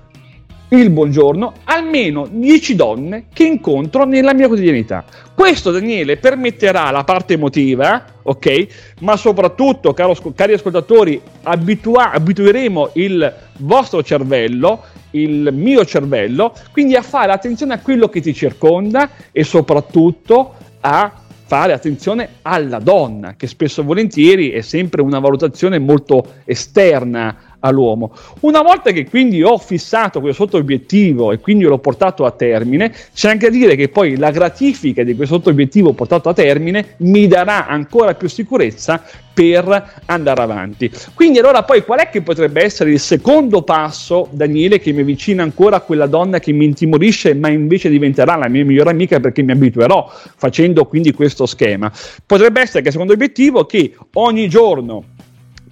il 0.70 0.90
buongiorno 0.90 1.52
almeno 1.64 2.28
10 2.30 2.74
donne 2.74 3.24
che 3.32 3.44
incontro 3.44 4.04
nella 4.04 4.34
mia 4.34 4.48
quotidianità. 4.48 5.04
Questo, 5.34 5.70
Daniele, 5.70 6.18
permetterà 6.18 6.90
la 6.90 7.04
parte 7.04 7.34
emotiva, 7.34 8.04
ok? 8.22 8.66
Ma 9.00 9.16
soprattutto, 9.16 9.94
caro, 9.94 10.14
cari 10.34 10.52
ascoltatori, 10.52 11.20
abitua- 11.44 12.10
abitueremo 12.10 12.90
il 12.94 13.34
vostro 13.58 14.02
cervello, 14.02 14.82
il 15.12 15.50
mio 15.52 15.84
cervello, 15.86 16.52
quindi 16.72 16.96
a 16.96 17.02
fare 17.02 17.32
attenzione 17.32 17.74
a 17.74 17.80
quello 17.80 18.08
che 18.08 18.20
ti 18.20 18.34
circonda 18.34 19.10
e 19.32 19.44
soprattutto 19.44 20.54
a 20.80 21.22
fare 21.48 21.72
attenzione 21.72 22.28
alla 22.42 22.78
donna, 22.78 23.34
che 23.34 23.46
spesso 23.46 23.80
e 23.80 23.84
volentieri 23.84 24.50
è 24.50 24.60
sempre 24.60 25.00
una 25.00 25.18
valutazione 25.18 25.78
molto 25.78 26.34
esterna 26.44 27.47
all'uomo. 27.60 28.12
Una 28.40 28.62
volta 28.62 28.90
che 28.92 29.08
quindi 29.08 29.42
ho 29.42 29.58
fissato 29.58 30.20
questo 30.20 30.48
obiettivo 30.52 31.32
e 31.32 31.38
quindi 31.38 31.64
l'ho 31.64 31.78
portato 31.78 32.24
a 32.24 32.30
termine, 32.30 32.92
c'è 33.14 33.30
anche 33.30 33.46
a 33.46 33.50
dire 33.50 33.76
che 33.76 33.88
poi 33.88 34.16
la 34.16 34.30
gratifica 34.30 35.02
di 35.02 35.14
questo 35.14 35.40
obiettivo 35.44 35.92
portato 35.92 36.28
a 36.28 36.34
termine 36.34 36.94
mi 36.98 37.26
darà 37.26 37.66
ancora 37.66 38.14
più 38.14 38.28
sicurezza 38.28 39.02
per 39.38 40.00
andare 40.06 40.42
avanti. 40.42 40.90
Quindi 41.14 41.38
allora 41.38 41.62
poi 41.62 41.84
qual 41.84 42.00
è 42.00 42.08
che 42.08 42.22
potrebbe 42.22 42.60
essere 42.64 42.90
il 42.90 42.98
secondo 42.98 43.62
passo, 43.62 44.28
Daniele, 44.32 44.80
che 44.80 44.90
mi 44.90 45.02
avvicina 45.02 45.44
ancora 45.44 45.76
a 45.76 45.80
quella 45.80 46.06
donna 46.06 46.40
che 46.40 46.50
mi 46.50 46.64
intimorisce, 46.64 47.34
ma 47.34 47.48
invece 47.48 47.88
diventerà 47.88 48.34
la 48.34 48.48
mia 48.48 48.64
migliore 48.64 48.90
amica 48.90 49.20
perché 49.20 49.42
mi 49.42 49.52
abituerò 49.52 50.10
facendo 50.36 50.86
quindi 50.86 51.12
questo 51.12 51.46
schema? 51.46 51.92
Potrebbe 52.26 52.60
essere 52.60 52.80
che 52.80 52.86
il 52.86 52.92
secondo 52.92 53.12
obiettivo 53.12 53.62
è 53.62 53.66
che 53.66 53.94
ogni 54.14 54.48
giorno 54.48 55.04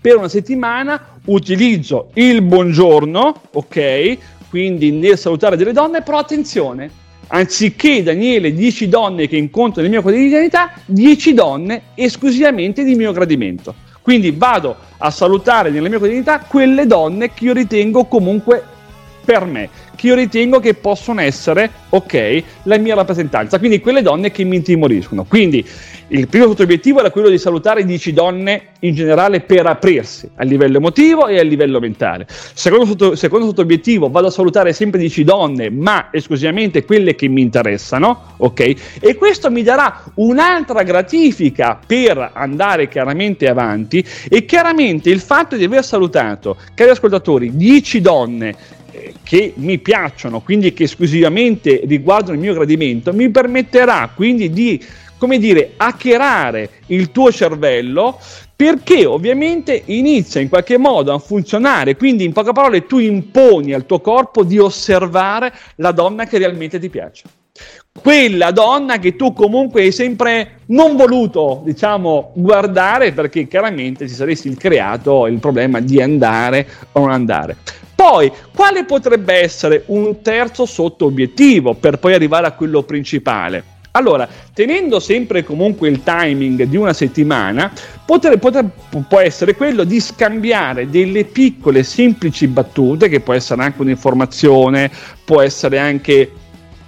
per 0.06 0.18
una 0.18 0.28
settimana 0.28 1.18
utilizzo 1.24 2.10
il 2.14 2.40
buongiorno, 2.40 3.40
ok? 3.54 4.18
Quindi 4.48 4.92
nel 4.92 5.18
salutare 5.18 5.56
delle 5.56 5.72
donne, 5.72 6.02
però 6.02 6.18
attenzione, 6.18 6.88
anziché 7.26 8.04
Daniele 8.04 8.54
10 8.54 8.88
donne 8.88 9.26
che 9.26 9.36
incontro 9.36 9.80
nella 9.82 9.94
mia 9.94 10.02
quotidianità, 10.02 10.74
10 10.84 11.34
donne 11.34 11.82
esclusivamente 11.96 12.84
di 12.84 12.94
mio 12.94 13.10
gradimento. 13.10 13.74
Quindi 14.00 14.30
vado 14.30 14.76
a 14.98 15.10
salutare 15.10 15.70
nella 15.70 15.88
mia 15.88 15.98
quotidianità 15.98 16.38
quelle 16.38 16.86
donne 16.86 17.32
che 17.34 17.44
io 17.44 17.52
ritengo 17.52 18.04
comunque 18.04 18.62
per 19.26 19.44
me, 19.44 19.68
che 19.96 20.06
io 20.06 20.14
ritengo 20.14 20.60
che 20.60 20.74
possono 20.74 21.20
essere, 21.20 21.68
ok, 21.88 22.42
la 22.62 22.78
mia 22.78 22.94
rappresentanza, 22.94 23.58
quindi 23.58 23.80
quelle 23.80 24.02
donne 24.02 24.30
che 24.30 24.44
mi 24.44 24.56
intimoriscono. 24.56 25.24
Quindi 25.24 25.66
il 26.08 26.28
primo 26.28 26.54
obiettivo 26.56 27.00
era 27.00 27.10
quello 27.10 27.28
di 27.28 27.36
salutare 27.36 27.84
10 27.84 28.12
donne 28.12 28.68
in 28.80 28.94
generale 28.94 29.40
per 29.40 29.66
aprirsi 29.66 30.30
a 30.36 30.44
livello 30.44 30.76
emotivo 30.76 31.26
e 31.26 31.40
a 31.40 31.42
livello 31.42 31.80
mentale. 31.80 32.26
Secondo, 32.28 32.86
sotto, 32.86 33.16
secondo 33.16 33.46
sottobiettivo 33.46 34.08
vado 34.08 34.28
a 34.28 34.30
salutare 34.30 34.72
sempre 34.72 35.00
10 35.00 35.24
donne, 35.24 35.68
ma 35.70 36.10
esclusivamente 36.12 36.84
quelle 36.84 37.16
che 37.16 37.26
mi 37.26 37.40
interessano, 37.40 38.34
ok? 38.36 38.74
E 39.00 39.16
questo 39.16 39.50
mi 39.50 39.64
darà 39.64 40.04
un'altra 40.14 40.84
gratifica 40.84 41.80
per 41.84 42.30
andare 42.34 42.86
chiaramente 42.86 43.48
avanti 43.48 44.04
e 44.28 44.44
chiaramente 44.44 45.10
il 45.10 45.20
fatto 45.20 45.56
di 45.56 45.64
aver 45.64 45.84
salutato, 45.84 46.56
cari 46.74 46.90
ascoltatori, 46.90 47.56
10 47.56 48.00
donne 48.00 48.54
che 49.22 49.52
mi 49.56 49.78
piacciono, 49.78 50.40
quindi 50.40 50.72
che 50.72 50.84
esclusivamente 50.84 51.82
riguardano 51.84 52.34
il 52.34 52.40
mio 52.40 52.54
gradimento, 52.54 53.12
mi 53.12 53.30
permetterà 53.30 54.10
quindi 54.14 54.50
di 54.50 54.82
come 55.18 55.38
dire, 55.38 55.72
hackerare 55.76 56.70
il 56.86 57.10
tuo 57.10 57.32
cervello 57.32 58.18
perché 58.54 59.04
ovviamente 59.04 59.82
inizia 59.86 60.40
in 60.40 60.48
qualche 60.48 60.78
modo 60.78 61.12
a 61.12 61.18
funzionare, 61.18 61.96
quindi 61.96 62.24
in 62.24 62.32
poche 62.32 62.52
parole 62.52 62.86
tu 62.86 62.98
imponi 62.98 63.72
al 63.72 63.86
tuo 63.86 64.00
corpo 64.00 64.44
di 64.44 64.58
osservare 64.58 65.52
la 65.76 65.92
donna 65.92 66.24
che 66.24 66.38
realmente 66.38 66.78
ti 66.78 66.88
piace. 66.88 67.24
Quella 67.98 68.50
donna 68.50 68.98
che 68.98 69.16
tu 69.16 69.32
comunque 69.32 69.82
hai 69.82 69.92
sempre 69.92 70.60
non 70.66 70.96
voluto, 70.96 71.62
diciamo, 71.64 72.32
guardare 72.34 73.12
perché 73.12 73.46
chiaramente 73.46 74.06
ci 74.06 74.14
saresti 74.14 74.54
creato 74.54 75.26
il 75.26 75.38
problema 75.38 75.80
di 75.80 76.00
andare 76.00 76.66
o 76.92 77.00
non 77.00 77.10
andare. 77.10 77.56
Poi, 77.96 78.30
quale 78.54 78.84
potrebbe 78.84 79.32
essere 79.32 79.84
un 79.86 80.20
terzo 80.20 80.66
sotto 80.66 81.06
obiettivo 81.06 81.72
per 81.72 81.98
poi 81.98 82.12
arrivare 82.12 82.46
a 82.46 82.52
quello 82.52 82.82
principale? 82.82 83.64
Allora, 83.92 84.28
tenendo 84.52 85.00
sempre 85.00 85.42
comunque 85.42 85.88
il 85.88 86.02
timing 86.02 86.64
di 86.64 86.76
una 86.76 86.92
settimana, 86.92 87.72
potre, 88.04 88.36
potre, 88.36 88.68
può 89.08 89.20
essere 89.20 89.54
quello 89.54 89.84
di 89.84 89.98
scambiare 89.98 90.90
delle 90.90 91.24
piccole 91.24 91.82
semplici 91.82 92.46
battute, 92.46 93.08
che 93.08 93.20
può 93.20 93.32
essere 93.32 93.62
anche 93.62 93.80
un'informazione, 93.80 94.90
può 95.24 95.40
essere 95.40 95.78
anche 95.78 96.30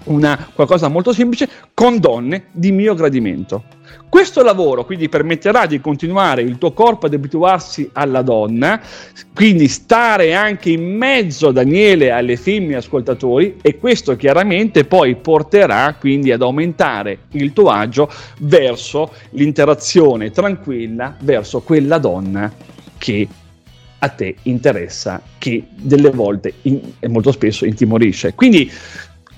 una, 0.04 0.50
qualcosa 0.52 0.88
molto 0.88 1.14
semplice, 1.14 1.48
con 1.72 1.98
donne 1.98 2.48
di 2.52 2.70
mio 2.70 2.94
gradimento. 2.94 3.64
Questo 4.08 4.42
lavoro 4.42 4.86
quindi 4.86 5.08
permetterà 5.08 5.66
di 5.66 5.80
continuare 5.80 6.40
il 6.40 6.56
tuo 6.56 6.72
corpo 6.72 7.06
ad 7.06 7.14
abituarsi 7.14 7.90
alla 7.92 8.22
donna, 8.22 8.80
quindi 9.34 9.68
stare 9.68 10.34
anche 10.34 10.70
in 10.70 10.96
mezzo, 10.96 11.50
Daniele, 11.52 12.10
alle 12.10 12.36
femmine 12.36 12.76
ascoltatori 12.76 13.58
e 13.60 13.76
questo 13.78 14.16
chiaramente 14.16 14.84
poi 14.84 15.14
porterà 15.16 15.94
quindi 15.98 16.32
ad 16.32 16.40
aumentare 16.40 17.18
il 17.32 17.52
tuo 17.52 17.68
agio 17.68 18.10
verso 18.40 19.12
l'interazione 19.30 20.30
tranquilla 20.30 21.14
verso 21.20 21.60
quella 21.60 21.98
donna 21.98 22.50
che 22.96 23.28
a 23.98 24.08
te 24.08 24.36
interessa, 24.42 25.20
che 25.38 25.64
delle 25.74 26.10
volte 26.10 26.54
in, 26.62 26.80
e 26.98 27.08
molto 27.08 27.32
spesso 27.32 27.64
intimorisce. 27.64 28.34
Quindi, 28.34 28.70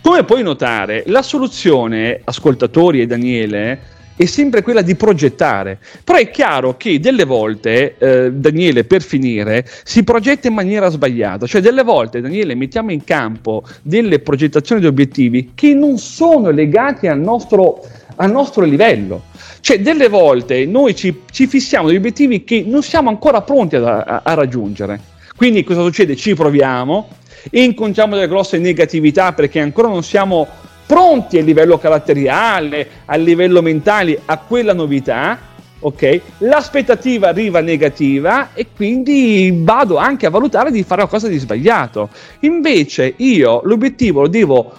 come 0.03 0.25
puoi 0.25 0.43
notare, 0.43 1.03
la 1.07 1.23
soluzione, 1.23 2.21
ascoltatori 2.25 3.01
e 3.01 3.07
Daniele, 3.07 3.99
è 4.21 4.27
sempre 4.27 4.61
quella 4.61 4.83
di 4.83 4.97
progettare. 4.97 5.79
Però 6.05 6.19
è 6.19 6.29
chiaro 6.29 6.77
che 6.77 7.01
delle 7.01 7.25
volte, 7.25 7.95
eh, 7.97 8.31
Daniele, 8.31 8.85
per 8.85 9.01
finire, 9.01 9.67
si 9.83 10.05
progetta 10.05 10.47
in 10.47 10.53
maniera 10.53 10.91
sbagliata. 10.91 11.47
Cioè, 11.47 11.63
delle 11.63 11.83
volte, 11.83 12.21
Daniele, 12.21 12.55
mettiamo 12.55 12.93
in 12.93 13.03
campo 13.03 13.63
delle 13.81 14.19
progettazioni 14.19 14.83
di 14.83 14.87
obiettivi 14.87 15.53
che 15.55 15.73
non 15.73 15.97
sono 15.97 16.51
legati 16.51 17.07
al 17.07 17.19
nostro, 17.19 17.83
al 18.17 18.31
nostro 18.31 18.63
livello. 18.65 19.23
Cioè, 19.61 19.81
delle 19.81 20.11
volte 20.11 20.67
noi 20.67 20.95
ci, 20.95 21.23
ci, 21.31 21.47
fissiamo 21.47 21.87
degli 21.87 21.97
obiettivi 21.97 22.45
che 22.45 22.63
non 22.67 22.83
siamo 22.83 23.09
ancora 23.09 23.41
pronti 23.41 23.77
a, 23.77 24.01
a, 24.01 24.21
a 24.23 24.35
raggiungere. 24.35 25.01
Quindi 25.35 25.65
cosa 25.65 25.83
succede? 25.83 26.15
Ci 26.15 26.35
proviamo, 26.35 27.09
incontriamo 27.53 28.17
delle 28.17 28.29
grosse 28.29 28.59
negatività 28.59 29.33
perché 29.33 29.61
ancora 29.61 29.89
non 29.89 30.03
siamo 30.03 30.47
pronti 30.91 31.39
a 31.39 31.43
livello 31.43 31.79
caratteriale, 31.79 32.89
a 33.05 33.15
livello 33.15 33.63
mentale 33.63 34.21
a 34.25 34.39
quella 34.39 34.75
novità, 34.75 35.39
ok? 35.79 36.21
L'aspettativa 36.39 37.29
arriva 37.29 37.61
negativa 37.61 38.49
e 38.55 38.67
quindi 38.75 39.57
vado 39.63 39.99
anche 39.99 40.27
a 40.27 40.31
valutare 40.31 40.73
di 40.73 40.83
fare 40.83 41.03
qualcosa 41.03 41.29
di 41.29 41.39
sbagliato. 41.39 42.09
Invece 42.41 43.15
io 43.19 43.61
l'obiettivo 43.63 44.23
lo 44.23 44.27
devo 44.27 44.73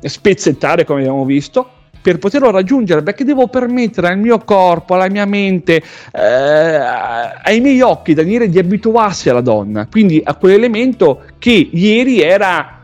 spezzettare 0.00 0.86
come 0.86 1.00
abbiamo 1.00 1.26
visto, 1.26 1.68
per 2.00 2.16
poterlo 2.16 2.50
raggiungere 2.50 3.02
perché 3.02 3.24
devo 3.24 3.46
permettere 3.48 4.08
al 4.08 4.18
mio 4.18 4.38
corpo, 4.38 4.94
alla 4.94 5.10
mia 5.10 5.26
mente, 5.26 5.82
eh, 6.10 6.20
ai 6.22 7.60
miei 7.60 7.82
occhi, 7.82 8.14
Daniele, 8.14 8.48
di 8.48 8.58
abituarsi 8.58 9.28
alla 9.28 9.42
donna, 9.42 9.86
quindi 9.90 10.22
a 10.24 10.34
quell'elemento 10.36 11.24
che 11.38 11.68
ieri 11.70 12.22
era 12.22 12.79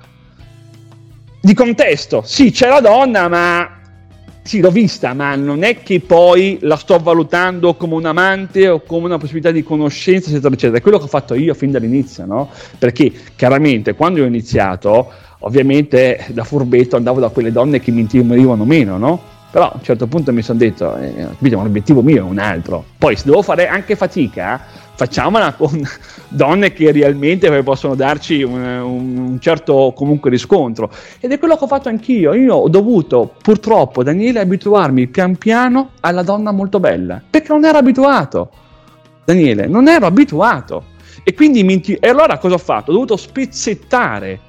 di 1.40 1.55
contesto. 1.55 2.23
Sì, 2.25 2.50
c'è 2.50 2.69
la 2.69 2.81
donna, 2.81 3.28
ma 3.28 3.76
sì, 4.47 4.61
l'ho 4.61 4.71
vista, 4.71 5.12
ma 5.12 5.35
non 5.35 5.64
è 5.64 5.83
che 5.83 6.00
poi 6.00 6.59
la 6.61 6.76
sto 6.76 6.99
valutando 6.99 7.75
come 7.75 7.95
un 7.95 8.07
amante 8.07 8.69
o 8.69 8.81
come 8.81 9.07
una 9.07 9.19
possibilità 9.19 9.50
di 9.50 9.64
conoscenza, 9.64 10.31
eccetera, 10.31 10.55
eccetera. 10.55 10.78
È 10.78 10.81
quello 10.81 10.99
che 10.99 11.05
ho 11.05 11.09
fatto 11.09 11.35
io 11.35 11.52
fin 11.52 11.73
dall'inizio, 11.73 12.25
no? 12.26 12.50
Perché 12.78 13.12
chiaramente 13.35 13.95
quando 13.95 14.23
ho 14.23 14.25
iniziato, 14.25 15.11
ovviamente 15.40 16.26
da 16.28 16.45
furbetto 16.45 16.95
andavo 16.95 17.19
da 17.19 17.28
quelle 17.28 17.50
donne 17.50 17.81
che 17.81 17.90
mi 17.90 18.02
intimorivano 18.02 18.64
meno, 18.64 18.97
no? 18.99 19.21
Però 19.50 19.71
a 19.71 19.73
un 19.75 19.83
certo 19.83 20.07
punto 20.07 20.33
mi 20.33 20.43
sono 20.43 20.59
detto, 20.59 20.97
eh, 20.97 21.26
l'obiettivo 21.38 22.02
mio 22.02 22.19
è 22.19 22.28
un 22.28 22.38
altro. 22.38 22.85
Poi 22.99 23.16
se 23.16 23.25
devo 23.25 23.43
fare 23.43 23.66
anche 23.66 23.97
fatica, 23.97 24.64
facciamola 24.96 25.52
con 25.52 25.86
donne 26.28 26.72
che 26.72 26.90
realmente 26.90 27.62
possono 27.62 27.94
darci 27.94 28.42
un, 28.42 28.60
un, 28.62 29.40
certo 29.40 29.92
comunque 29.94 30.30
riscontro. 30.30 30.90
Ed 31.20 31.30
è 31.30 31.38
quello 31.38 31.56
che 31.56 31.64
ho 31.64 31.68
fatto 31.68 31.88
anch'io. 31.88 32.34
Io 32.34 32.54
ho 32.54 32.68
dovuto 32.68 33.34
purtroppo 33.40 34.02
Daniele 34.02 34.40
abituarmi 34.40 35.06
pian 35.06 35.36
piano 35.36 35.90
alla 36.00 36.22
donna 36.22 36.50
molto 36.50 36.80
bella 36.80 37.22
perché 37.28 37.52
non 37.52 37.64
ero 37.64 37.78
abituato. 37.78 38.50
Daniele 39.24 39.66
non 39.66 39.86
ero 39.88 40.06
abituato. 40.06 40.94
E 41.22 41.34
quindi 41.34 41.62
mi, 41.62 41.80
e 41.80 42.08
allora 42.08 42.38
cosa 42.38 42.54
ho 42.54 42.58
fatto? 42.58 42.90
ho 42.90 42.94
dovuto 42.94 43.16
spezzettare 43.16 44.40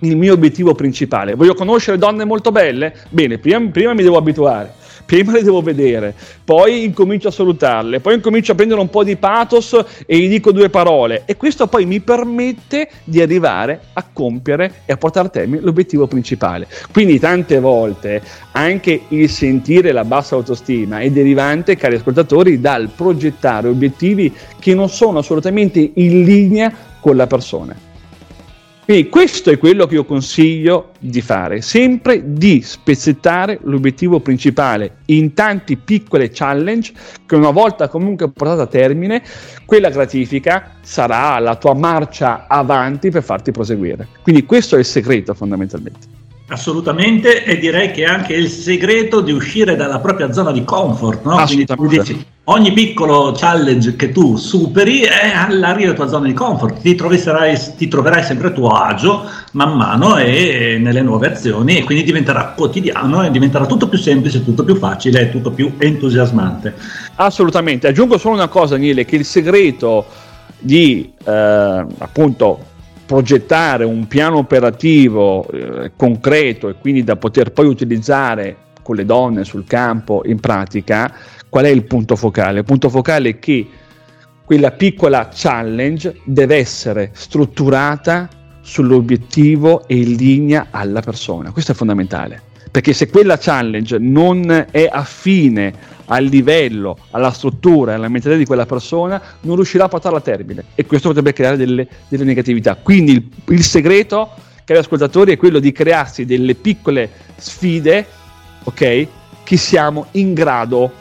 il 0.00 0.16
mio 0.16 0.32
obiettivo 0.32 0.74
principale. 0.74 1.34
Voglio 1.34 1.54
conoscere 1.54 1.98
donne 1.98 2.24
molto 2.24 2.50
belle? 2.52 2.94
bene 3.10 3.38
prima, 3.38 3.68
prima 3.70 3.92
mi 3.92 4.02
devo 4.02 4.16
abituare 4.16 4.78
prima 5.04 5.32
le 5.32 5.42
devo 5.42 5.60
vedere, 5.60 6.14
poi 6.44 6.84
incomincio 6.84 7.28
a 7.28 7.30
salutarle, 7.30 8.00
poi 8.00 8.14
incomincio 8.14 8.52
a 8.52 8.54
prendere 8.54 8.80
un 8.80 8.90
po' 8.90 9.04
di 9.04 9.16
pathos 9.16 9.84
e 10.06 10.18
gli 10.18 10.28
dico 10.28 10.52
due 10.52 10.70
parole 10.70 11.22
e 11.26 11.36
questo 11.36 11.66
poi 11.66 11.86
mi 11.86 12.00
permette 12.00 12.88
di 13.04 13.20
arrivare 13.20 13.80
a 13.92 14.06
compiere 14.12 14.82
e 14.86 14.92
a 14.92 14.96
portare 14.96 15.28
a 15.28 15.30
termine 15.30 15.62
l'obiettivo 15.62 16.06
principale. 16.06 16.66
Quindi 16.92 17.18
tante 17.18 17.60
volte 17.60 18.22
anche 18.52 19.02
il 19.08 19.28
sentire 19.28 19.92
la 19.92 20.04
bassa 20.04 20.34
autostima 20.34 21.00
è 21.00 21.10
derivante, 21.10 21.76
cari 21.76 21.96
ascoltatori, 21.96 22.60
dal 22.60 22.90
progettare 22.94 23.68
obiettivi 23.68 24.32
che 24.58 24.74
non 24.74 24.88
sono 24.88 25.18
assolutamente 25.18 25.90
in 25.94 26.24
linea 26.24 26.72
con 27.00 27.16
la 27.16 27.26
persona. 27.26 27.88
Quindi 28.84 29.08
questo 29.08 29.50
è 29.50 29.58
quello 29.58 29.86
che 29.86 29.94
io 29.94 30.04
consiglio 30.04 30.90
di 30.98 31.20
fare, 31.20 31.60
sempre 31.60 32.22
di 32.34 32.60
spezzettare 32.60 33.60
l'obiettivo 33.62 34.20
principale 34.20 34.96
in 35.06 35.32
tanti 35.32 35.76
piccole 35.76 36.30
challenge 36.32 36.92
che 37.24 37.36
una 37.36 37.50
volta 37.50 37.88
comunque 37.88 38.30
portata 38.30 38.62
a 38.62 38.66
termine, 38.66 39.22
quella 39.64 39.90
gratifica 39.90 40.72
sarà 40.82 41.38
la 41.38 41.54
tua 41.54 41.74
marcia 41.74 42.46
avanti 42.48 43.10
per 43.10 43.22
farti 43.22 43.52
proseguire. 43.52 44.08
Quindi 44.22 44.44
questo 44.44 44.74
è 44.74 44.80
il 44.80 44.84
segreto 44.84 45.34
fondamentalmente. 45.34 46.18
Assolutamente, 46.48 47.44
e 47.44 47.58
direi 47.58 47.92
che 47.92 48.02
è 48.02 48.06
anche 48.06 48.34
il 48.34 48.48
segreto 48.48 49.20
di 49.20 49.30
uscire 49.30 49.76
dalla 49.76 50.00
propria 50.00 50.32
zona 50.32 50.50
di 50.50 50.64
comfort. 50.64 51.24
No? 51.24 51.40
Quindi 51.44 51.64
tu 51.64 51.86
dici, 51.86 52.26
ogni 52.50 52.72
piccolo 52.72 53.32
challenge 53.36 53.96
che 53.96 54.10
tu 54.10 54.36
superi 54.36 55.00
è 55.00 55.32
all'arrivo 55.34 55.92
della 55.92 55.94
tua 55.94 56.08
zona 56.08 56.26
di 56.26 56.32
comfort, 56.32 56.80
ti, 56.80 56.94
ti 56.94 57.88
troverai 57.88 58.22
sempre 58.24 58.48
a 58.48 58.50
tuo 58.50 58.70
agio 58.70 59.24
man 59.52 59.76
mano 59.76 60.16
e 60.16 60.78
nelle 60.80 61.02
nuove 61.02 61.28
azioni 61.28 61.78
e 61.78 61.84
quindi 61.84 62.04
diventerà 62.04 62.52
quotidiano 62.56 63.24
e 63.24 63.30
diventerà 63.30 63.66
tutto 63.66 63.88
più 63.88 63.98
semplice, 63.98 64.44
tutto 64.44 64.64
più 64.64 64.76
facile 64.76 65.20
e 65.22 65.30
tutto 65.30 65.50
più 65.50 65.74
entusiasmante. 65.78 66.74
Assolutamente, 67.16 67.86
aggiungo 67.86 68.18
solo 68.18 68.34
una 68.34 68.48
cosa 68.48 68.76
Nile, 68.76 69.04
che 69.04 69.16
il 69.16 69.24
segreto 69.24 70.06
di 70.58 71.12
eh, 71.24 71.86
appunto 71.98 72.66
progettare 73.06 73.84
un 73.84 74.06
piano 74.06 74.38
operativo 74.38 75.48
eh, 75.50 75.92
concreto 75.96 76.68
e 76.68 76.74
quindi 76.80 77.02
da 77.02 77.16
poter 77.16 77.52
poi 77.52 77.66
utilizzare 77.66 78.56
con 78.90 78.96
le 78.96 79.04
donne 79.04 79.44
sul 79.44 79.64
campo 79.66 80.22
in 80.24 80.40
pratica, 80.40 81.14
qual 81.48 81.64
è 81.64 81.68
il 81.68 81.84
punto 81.84 82.16
focale? 82.16 82.58
Il 82.58 82.64
punto 82.64 82.88
focale 82.88 83.28
è 83.28 83.38
che 83.38 83.64
quella 84.44 84.72
piccola 84.72 85.28
challenge 85.32 86.20
deve 86.24 86.56
essere 86.56 87.10
strutturata 87.12 88.28
sull'obiettivo 88.62 89.86
e 89.86 89.94
in 89.94 90.16
linea 90.16 90.66
alla 90.70 91.02
persona. 91.02 91.52
Questo 91.52 91.70
è 91.70 91.74
fondamentale 91.76 92.42
perché 92.68 92.92
se 92.92 93.08
quella 93.08 93.36
challenge 93.36 93.98
non 93.98 94.66
è 94.70 94.88
affine 94.90 95.72
al 96.06 96.24
livello, 96.24 96.98
alla 97.10 97.30
struttura, 97.30 97.94
alla 97.94 98.08
mentalità 98.08 98.38
di 98.38 98.46
quella 98.46 98.66
persona, 98.66 99.20
non 99.42 99.54
riuscirà 99.54 99.84
a 99.84 99.88
portarla 99.88 100.18
a 100.18 100.20
termine 100.20 100.64
e 100.74 100.84
questo 100.84 101.08
potrebbe 101.08 101.32
creare 101.32 101.56
delle, 101.56 101.86
delle 102.08 102.24
negatività. 102.24 102.74
Quindi 102.74 103.12
il, 103.12 103.28
il 103.48 103.62
segreto, 103.62 104.30
cari 104.64 104.80
ascoltatori, 104.80 105.32
è 105.32 105.36
quello 105.36 105.60
di 105.60 105.70
crearsi 105.72 106.24
delle 106.24 106.54
piccole 106.56 107.10
sfide, 107.36 108.06
ok, 108.64 109.06
che 109.44 109.56
siamo 109.56 110.06
in 110.12 110.34
grado 110.34 110.92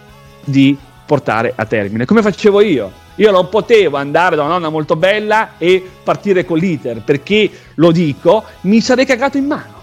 di 0.44 0.78
portare 1.06 1.54
a 1.56 1.66
termine. 1.66 2.06
Come 2.06 2.22
facevo 2.22 2.62
io? 2.62 2.92
Io 3.16 3.32
non 3.32 3.50
potevo 3.50 3.98
andare 3.98 4.36
da 4.36 4.44
una 4.44 4.54
nonna 4.54 4.70
molto 4.70 4.96
bella 4.96 5.58
e 5.58 5.84
partire 6.04 6.46
con 6.46 6.58
l'iter, 6.58 7.02
perché, 7.02 7.50
lo 7.76 7.92
dico, 7.92 8.44
mi 8.62 8.80
sarei 8.80 9.06
cagato 9.06 9.38
in 9.38 9.46
mano 9.46 9.78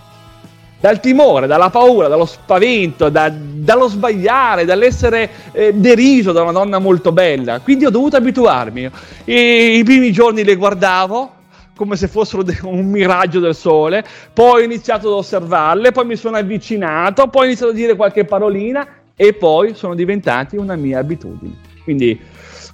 dal 0.79 1.01
timore, 1.01 1.47
dalla 1.47 1.71
paura, 1.71 2.07
dallo 2.07 2.27
spavento, 2.27 3.09
da, 3.09 3.33
dallo 3.33 3.89
sbagliare, 3.89 4.65
dall'essere 4.65 5.31
eh, 5.53 5.73
deriso 5.75 6.33
da 6.33 6.43
una 6.43 6.53
donna 6.53 6.79
molto 6.79 7.13
bella. 7.13 7.61
Quindi 7.61 7.87
ho 7.87 7.91
dovuto 7.91 8.17
abituarmi. 8.17 8.91
E 9.25 9.79
I 9.79 9.85
primi 9.85 10.13
giorni 10.13 10.45
le 10.45 10.55
guardavo 10.55 11.33
come 11.77 11.97
se 11.97 12.09
fossero 12.09 12.45
un 12.63 12.87
miraggio 12.87 13.39
del 13.39 13.55
sole, 13.55 14.05
poi 14.33 14.63
ho 14.63 14.65
iniziato 14.65 15.09
ad 15.09 15.15
osservarle, 15.15 15.93
poi 15.93 16.07
mi 16.07 16.17
sono 16.17 16.37
avvicinato, 16.37 17.29
poi 17.29 17.43
ho 17.43 17.47
iniziato 17.47 17.73
a 17.73 17.75
dire 17.75 17.95
qualche 17.95 18.25
parolina 18.25 18.87
e 19.15 19.33
poi 19.35 19.75
sono 19.75 19.95
diventati 19.95 20.57
una 20.57 20.75
mia 20.75 20.99
abitudine. 20.99 21.55
Quindi 21.85 22.19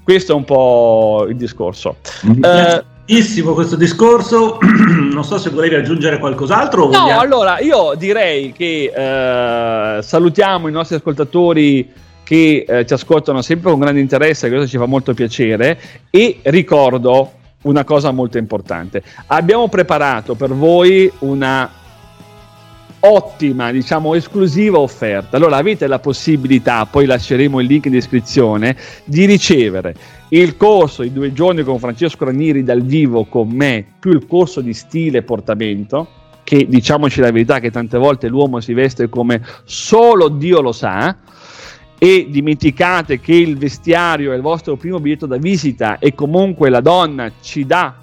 questo 0.03 0.33
è 0.33 0.35
un 0.35 0.45
po' 0.45 1.27
il 1.29 1.37
discorso. 1.37 1.97
Piace, 2.41 2.91
Bellissimo 3.05 3.53
questo 3.53 3.77
discorso, 3.77 4.57
non 5.13 5.23
so 5.23 5.37
se 5.37 5.51
volevi 5.51 5.75
aggiungere 5.75 6.19
qualcos'altro. 6.19 6.85
No, 6.85 7.01
vogliamo... 7.01 7.21
allora 7.21 7.59
io 7.59 7.93
direi 7.95 8.53
che 8.53 8.91
eh, 8.95 10.03
salutiamo 10.03 10.67
i 10.67 10.73
nostri 10.73 10.97
ascoltatori 10.97 11.91
che 12.23 12.65
eh, 12.67 12.87
ci 12.87 12.93
ascoltano 12.95 13.43
sempre 13.43 13.71
con 13.71 13.81
grande 13.81 14.01
interesse, 14.01 14.49
questo 14.49 14.67
ci 14.67 14.79
fa 14.79 14.87
molto 14.87 15.13
piacere 15.13 15.79
e 16.09 16.39
ricordo 16.45 17.33
una 17.63 17.85
cosa 17.85 18.11
molto 18.11 18.39
importante. 18.39 19.03
Abbiamo 19.27 19.69
preparato 19.69 20.35
per 20.35 20.53
voi 20.53 21.11
una 21.21 21.71
ottima, 23.05 23.73
diciamo, 23.73 24.15
esclusiva 24.15 24.79
offerta. 24.79 25.37
Allora 25.37 25.57
avete 25.57 25.87
la 25.87 25.99
possibilità, 25.99 26.87
poi 26.87 27.07
lasceremo 27.07 27.61
il 27.61 27.67
link 27.67 27.87
in 27.87 27.93
descrizione, 27.93 28.77
di 29.05 29.25
ricevere 29.25 29.95
il 30.29 30.57
corso 30.57 31.03
di 31.03 31.13
due 31.13 31.33
giorni 31.33 31.63
con 31.63 31.79
Francesco 31.79 32.25
Ranieri 32.25 32.63
dal 32.63 32.83
vivo 32.83 33.25
con 33.25 33.49
me, 33.49 33.85
più 33.99 34.13
il 34.13 34.27
corso 34.27 34.61
di 34.61 34.73
stile 34.73 35.19
e 35.19 35.23
portamento, 35.23 36.09
che 36.45 36.67
diciamoci 36.69 37.21
la 37.21 37.31
verità 37.31 37.59
che 37.59 37.71
tante 37.71 37.99
volte 37.99 38.29
l'uomo 38.29 38.61
si 38.61 38.73
veste 38.73 39.09
come 39.09 39.43
solo 39.65 40.29
Dio 40.29 40.61
lo 40.61 40.73
sa, 40.73 41.17
e 42.03 42.27
dimenticate 42.29 43.21
che 43.21 43.33
il 43.33 43.57
vestiario 43.57 44.33
è 44.33 44.35
il 44.35 44.43
vostro 44.43 44.75
primo 44.75 44.99
biglietto 44.99 45.27
da 45.27 45.37
visita 45.37 46.01
e 46.01 46.17
comunque 46.17 46.69
la 46.69 46.81
donna 46.81 47.31
ci 47.41 47.65
dà 47.65 47.95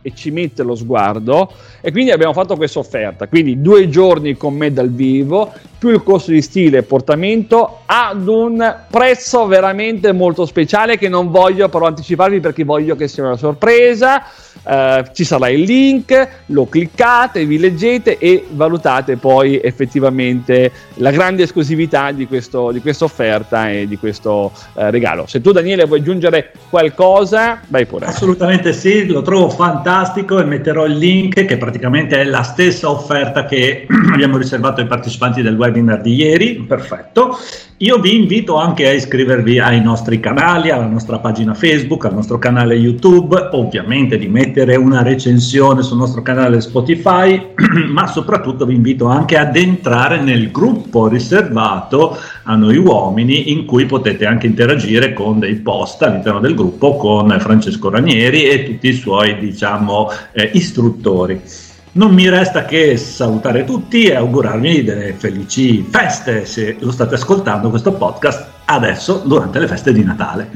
e 0.00 0.14
ci 0.14 0.30
mette 0.30 0.62
lo 0.62 0.76
sguardo. 0.76 1.50
E 1.80 1.90
quindi 1.90 2.12
abbiamo 2.12 2.34
fatto 2.34 2.54
questa 2.54 2.78
offerta. 2.78 3.26
Quindi 3.26 3.60
due 3.60 3.88
giorni 3.88 4.36
con 4.36 4.54
me 4.54 4.72
dal 4.72 4.90
vivo 4.90 5.52
più 5.76 5.90
il 5.90 6.04
corso 6.04 6.30
di 6.30 6.40
stile 6.40 6.78
e 6.78 6.82
portamento 6.84 7.80
ad 7.84 8.28
un 8.28 8.76
prezzo 8.88 9.46
veramente 9.48 10.12
molto 10.12 10.46
speciale 10.46 10.96
che 10.96 11.08
non 11.08 11.32
voglio 11.32 11.68
però 11.68 11.86
anticiparvi 11.86 12.38
perché 12.38 12.62
voglio 12.62 12.94
che 12.94 13.08
sia 13.08 13.24
una 13.24 13.36
sorpresa 13.36 14.22
eh, 14.64 15.04
ci 15.12 15.24
sarà 15.24 15.48
il 15.48 15.62
link 15.62 16.28
lo 16.46 16.66
cliccate 16.66 17.44
vi 17.44 17.58
leggete 17.58 18.18
e 18.18 18.44
valutate 18.50 19.16
poi 19.16 19.60
effettivamente 19.60 20.70
la 20.94 21.10
grande 21.10 21.44
esclusività 21.44 22.12
di, 22.12 22.26
questo, 22.26 22.70
di 22.70 22.80
questa 22.80 23.04
offerta 23.04 23.70
e 23.70 23.86
di 23.86 23.96
questo 23.96 24.52
eh, 24.74 24.90
regalo. 24.90 25.26
Se 25.26 25.40
tu 25.40 25.52
Daniele 25.52 25.84
vuoi 25.84 26.00
aggiungere 26.00 26.52
qualcosa 26.68 27.60
vai 27.68 27.86
pure. 27.86 28.06
Assolutamente 28.06 28.72
sì 28.72 29.06
lo 29.06 29.22
trovo 29.22 29.50
fantastico 29.50 30.38
e 30.38 30.44
metterò 30.44 30.86
il 30.86 30.96
link 30.96 31.44
che 31.44 31.56
praticamente 31.56 32.20
è 32.20 32.24
la 32.24 32.42
stessa 32.42 32.90
offerta 32.90 33.44
che 33.44 33.86
abbiamo 34.12 34.36
riservato 34.36 34.80
ai 34.80 34.86
partecipanti 34.86 35.42
del 35.42 35.56
webinar 35.56 36.00
di 36.00 36.14
ieri, 36.14 36.54
perfetto. 36.66 37.38
Io 37.82 37.98
vi 37.98 38.14
invito 38.14 38.58
anche 38.58 38.86
a 38.86 38.92
iscrivervi 38.92 39.58
ai 39.58 39.80
nostri 39.80 40.20
canali, 40.20 40.70
alla 40.70 40.86
nostra 40.86 41.18
pagina 41.18 41.52
Facebook, 41.52 42.04
al 42.04 42.14
nostro 42.14 42.38
canale 42.38 42.76
YouTube, 42.76 43.48
ovviamente 43.50 44.18
di 44.18 44.28
mettere 44.28 44.76
una 44.76 45.02
recensione 45.02 45.82
sul 45.82 45.96
nostro 45.96 46.22
canale 46.22 46.60
Spotify, 46.60 47.44
ma 47.90 48.06
soprattutto 48.06 48.66
vi 48.66 48.76
invito 48.76 49.06
anche 49.06 49.36
ad 49.36 49.56
entrare 49.56 50.20
nel 50.20 50.52
gruppo 50.52 51.08
riservato 51.08 52.16
a 52.44 52.54
noi 52.54 52.76
uomini 52.76 53.50
in 53.50 53.64
cui 53.64 53.84
potete 53.84 54.26
anche 54.26 54.46
interagire 54.46 55.12
con 55.12 55.40
dei 55.40 55.56
post 55.56 56.02
all'interno 56.02 56.38
del 56.38 56.54
gruppo 56.54 56.94
con 56.94 57.36
Francesco 57.40 57.90
Ranieri 57.90 58.44
e 58.44 58.62
tutti 58.62 58.90
i 58.90 58.94
suoi, 58.94 59.40
diciamo, 59.40 60.08
eh, 60.30 60.50
istruttori. 60.54 61.40
Non 61.94 62.14
mi 62.14 62.26
resta 62.26 62.64
che 62.64 62.96
salutare 62.96 63.64
tutti 63.64 64.04
e 64.06 64.14
augurarvi 64.14 64.82
delle 64.82 65.12
felici 65.12 65.82
feste 65.82 66.46
se 66.46 66.76
lo 66.78 66.90
state 66.90 67.16
ascoltando 67.16 67.68
questo 67.68 67.92
podcast 67.92 68.46
adesso 68.64 69.20
durante 69.26 69.58
le 69.58 69.66
feste 69.66 69.92
di 69.92 70.02
Natale. 70.02 70.48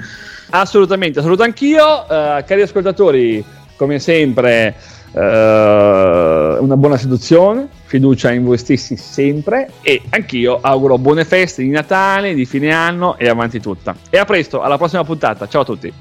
Assolutamente, 0.48 1.20
saluto 1.20 1.42
anch'io, 1.42 2.04
uh, 2.04 2.42
cari 2.42 2.62
ascoltatori, 2.62 3.44
come 3.76 3.98
sempre 3.98 4.76
uh, 5.12 5.18
una 5.18 6.76
buona 6.78 6.96
seduzione, 6.96 7.68
fiducia 7.84 8.32
in 8.32 8.42
voi 8.42 8.56
stessi 8.56 8.96
sempre 8.96 9.72
e 9.82 10.00
anch'io 10.08 10.60
auguro 10.62 10.96
buone 10.96 11.26
feste 11.26 11.60
di 11.60 11.68
Natale, 11.68 12.32
di 12.32 12.46
fine 12.46 12.72
anno 12.72 13.18
e 13.18 13.28
avanti 13.28 13.60
tutta. 13.60 13.94
E 14.08 14.16
a 14.16 14.24
presto, 14.24 14.62
alla 14.62 14.78
prossima 14.78 15.04
puntata, 15.04 15.46
ciao 15.46 15.60
a 15.60 15.64
tutti. 15.66 15.92